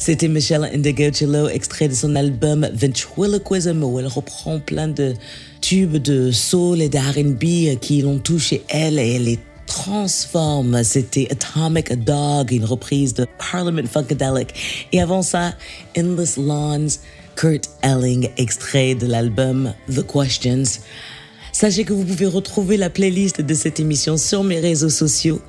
C'était 0.00 0.28
Michelle 0.28 0.64
Indegocello, 0.72 1.48
extrait 1.50 1.86
de 1.86 1.92
son 1.92 2.16
album 2.16 2.66
Ventriloquism, 2.72 3.84
où 3.84 3.98
elle 3.98 4.06
reprend 4.06 4.58
plein 4.58 4.88
de 4.88 5.12
tubes 5.60 5.98
de 5.98 6.30
soul 6.30 6.80
et 6.80 6.88
d'R&B 6.88 7.78
qui 7.82 8.00
l'ont 8.00 8.18
touché 8.18 8.62
elle 8.70 8.98
et 8.98 9.16
elle 9.16 9.24
les 9.24 9.38
transforme. 9.66 10.82
C'était 10.84 11.28
Atomic 11.30 11.92
Dog, 12.02 12.50
une 12.50 12.64
reprise 12.64 13.12
de 13.12 13.26
Parliament 13.52 13.86
Funkadelic. 13.86 14.54
Et 14.90 15.02
avant 15.02 15.20
ça, 15.20 15.52
Endless 15.98 16.38
Lawns, 16.38 16.98
Kurt 17.36 17.68
Elling, 17.82 18.30
extrait 18.38 18.94
de 18.94 19.06
l'album 19.06 19.74
The 19.94 20.02
Questions. 20.06 20.80
Sachez 21.52 21.84
que 21.84 21.92
vous 21.92 22.06
pouvez 22.06 22.26
retrouver 22.26 22.78
la 22.78 22.88
playlist 22.88 23.42
de 23.42 23.54
cette 23.54 23.78
émission 23.78 24.16
sur 24.16 24.44
mes 24.44 24.60
réseaux 24.60 24.88
sociaux 24.88 25.42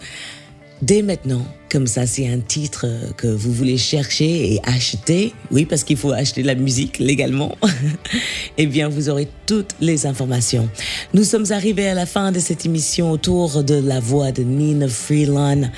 dès 0.82 1.02
maintenant. 1.02 1.46
Comme 1.72 1.88
ça, 1.88 2.06
c'est 2.06 2.28
un 2.28 2.40
titre 2.40 2.86
que 3.16 3.28
vous 3.28 3.54
voulez 3.54 3.78
chercher 3.78 4.54
et 4.54 4.60
acheter. 4.64 5.34
Oui, 5.52 5.66
parce 5.66 5.84
qu'il 5.86 5.96
faut 5.96 6.12
acheter 6.12 6.44
la 6.44 6.56
musique 6.56 7.00
légalement. 7.00 7.58
eh 8.58 8.66
bien, 8.66 8.90
vous 8.90 9.10
aurez 9.10 9.30
toutes 9.46 9.76
les 9.80 10.06
informations. 10.06 10.70
Nous 11.14 11.24
sommes 11.24 11.46
arrivés 11.52 11.88
à 11.88 11.94
la 11.94 12.06
fin 12.06 12.32
de 12.32 12.40
cette 12.40 12.66
émission 12.66 13.12
autour 13.12 13.64
de 13.64 13.76
la 13.76 14.02
voix 14.02 14.34
de 14.34 14.44
Nina 14.44 14.90
Freeland. 14.90 15.70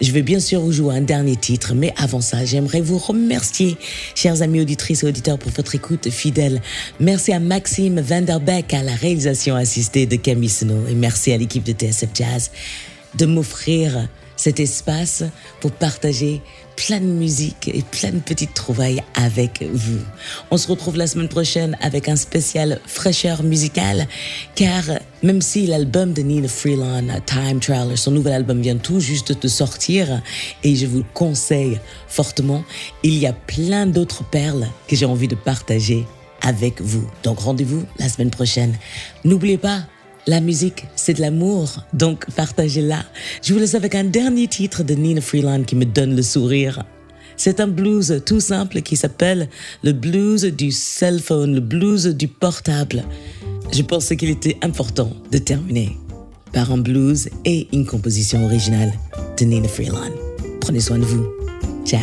Je 0.00 0.12
vais 0.12 0.22
bien 0.22 0.40
sûr 0.40 0.60
vous 0.60 0.72
jouer 0.72 0.96
un 0.96 1.00
dernier 1.00 1.36
titre, 1.36 1.72
mais 1.74 1.94
avant 1.96 2.20
ça, 2.20 2.44
j'aimerais 2.44 2.82
vous 2.82 2.98
remercier, 2.98 3.78
chers 4.14 4.42
amis 4.42 4.60
auditrices 4.60 5.04
et 5.04 5.06
auditeurs, 5.06 5.38
pour 5.38 5.52
votre 5.52 5.74
écoute 5.74 6.10
fidèle. 6.10 6.60
Merci 7.00 7.32
à 7.32 7.40
Maxime 7.40 8.00
Vanderbeck 8.00 8.74
à 8.74 8.82
la 8.82 8.94
réalisation 8.94 9.54
assistée 9.54 10.04
de 10.04 10.16
Camille 10.16 10.50
Snow 10.50 10.86
et 10.90 10.94
merci 10.94 11.32
à 11.32 11.38
l'équipe 11.38 11.64
de 11.64 11.72
TSF 11.72 12.10
Jazz 12.12 12.50
de 13.14 13.24
m'offrir 13.24 14.06
cet 14.36 14.60
espace 14.60 15.24
pour 15.60 15.72
partager 15.72 16.42
plein 16.76 17.00
de 17.00 17.06
musique 17.06 17.68
et 17.72 17.82
plein 17.82 18.10
de 18.10 18.20
petites 18.20 18.54
trouvailles 18.54 19.02
avec 19.14 19.64
vous. 19.72 19.98
On 20.50 20.58
se 20.58 20.68
retrouve 20.68 20.96
la 20.96 21.06
semaine 21.06 21.28
prochaine 21.28 21.76
avec 21.80 22.08
un 22.08 22.16
spécial 22.16 22.80
fraîcheur 22.86 23.42
musicale 23.42 24.06
car 24.54 24.84
même 25.22 25.40
si 25.40 25.66
l'album 25.66 26.12
de 26.12 26.22
Nina 26.22 26.48
Freeland, 26.48 27.08
Time 27.24 27.60
Traveler, 27.60 27.96
son 27.96 28.10
nouvel 28.10 28.34
album 28.34 28.60
vient 28.60 28.76
tout 28.76 29.00
juste 29.00 29.40
de 29.40 29.48
sortir 29.48 30.20
et 30.62 30.76
je 30.76 30.86
vous 30.86 30.98
le 30.98 31.04
conseille 31.14 31.80
fortement, 32.08 32.62
il 33.02 33.14
y 33.14 33.26
a 33.26 33.32
plein 33.32 33.86
d'autres 33.86 34.24
perles 34.24 34.66
que 34.86 34.96
j'ai 34.96 35.06
envie 35.06 35.28
de 35.28 35.34
partager 35.34 36.06
avec 36.42 36.80
vous. 36.80 37.08
Donc 37.22 37.40
rendez-vous 37.40 37.84
la 37.98 38.08
semaine 38.08 38.30
prochaine. 38.30 38.76
N'oubliez 39.24 39.58
pas, 39.58 39.86
la 40.26 40.40
musique, 40.40 40.86
c'est 40.96 41.14
de 41.14 41.20
l'amour, 41.20 41.84
donc 41.92 42.26
partagez-la. 42.34 43.04
Je 43.42 43.52
vous 43.52 43.60
laisse 43.60 43.74
avec 43.74 43.94
un 43.94 44.04
dernier 44.04 44.48
titre 44.48 44.82
de 44.82 44.94
Nina 44.94 45.20
Freeland 45.20 45.62
qui 45.62 45.76
me 45.76 45.84
donne 45.84 46.16
le 46.16 46.22
sourire. 46.22 46.84
C'est 47.36 47.60
un 47.60 47.68
blues 47.68 48.22
tout 48.24 48.40
simple 48.40 48.82
qui 48.82 48.96
s'appelle 48.96 49.48
le 49.84 49.92
blues 49.92 50.44
du 50.44 50.72
cell 50.72 51.20
phone, 51.20 51.54
le 51.54 51.60
blues 51.60 52.06
du 52.06 52.28
portable. 52.28 53.04
Je 53.72 53.82
pensais 53.82 54.16
qu'il 54.16 54.30
était 54.30 54.56
important 54.62 55.12
de 55.30 55.38
terminer 55.38 55.96
par 56.52 56.72
un 56.72 56.78
blues 56.78 57.28
et 57.44 57.68
une 57.72 57.86
composition 57.86 58.44
originale 58.44 58.92
de 59.38 59.44
Nina 59.44 59.68
Freeland. 59.68 60.12
Prenez 60.60 60.80
soin 60.80 60.98
de 60.98 61.04
vous. 61.04 61.26
Ciao. 61.84 62.00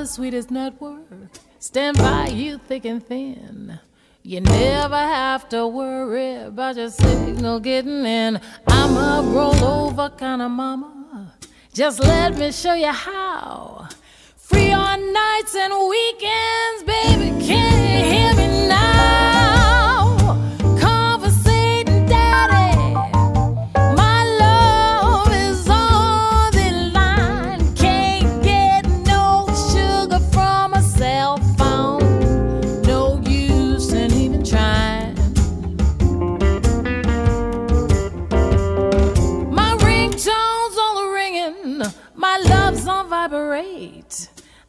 The 0.00 0.06
sweetest 0.06 0.50
network. 0.50 1.04
Stand 1.58 1.98
by 1.98 2.28
you 2.28 2.56
thick 2.56 2.86
and 2.86 3.06
thin. 3.06 3.78
You 4.22 4.40
never 4.40 4.96
have 4.96 5.46
to 5.50 5.66
worry 5.66 6.36
about 6.36 6.76
your 6.76 6.88
signal 6.88 7.60
getting 7.60 8.06
in. 8.06 8.40
I'm 8.66 8.96
a 8.96 9.22
rollover 9.22 10.16
kind 10.16 10.40
of 10.40 10.52
mama. 10.52 11.34
Just 11.74 12.00
let 12.00 12.38
me 12.38 12.50
show 12.50 12.72
you 12.72 12.92
how. 12.92 13.88
Free 14.38 14.72
on 14.72 15.12
nights 15.12 15.54
and 15.54 15.74
weekends, 15.94 16.82
baby. 16.86 17.46
Can 17.46 17.76
you 17.82 18.10
hear 18.10 18.34
me 18.34 18.68
now? 18.68 19.29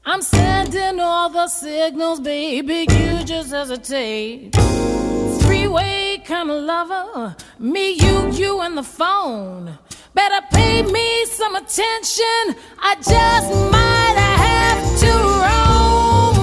I'm 0.03 0.23
sending 0.23 0.99
all 0.99 1.29
the 1.29 1.47
signals, 1.47 2.19
baby. 2.21 2.87
You 2.89 3.23
just 3.23 3.51
hesitate. 3.51 4.55
Three-way 5.41 6.23
kind 6.25 6.49
of 6.49 6.63
lover. 6.63 7.35
Me, 7.59 7.91
you, 7.91 8.31
you, 8.31 8.61
and 8.61 8.75
the 8.75 8.83
phone. 8.83 9.77
Better 10.15 10.43
pay 10.53 10.81
me 10.81 11.25
some 11.25 11.55
attention. 11.55 12.55
I 12.79 12.95
just 12.95 13.53
might 13.71 14.17
have 14.17 14.99
to 15.01 15.11
roam, 15.45 16.40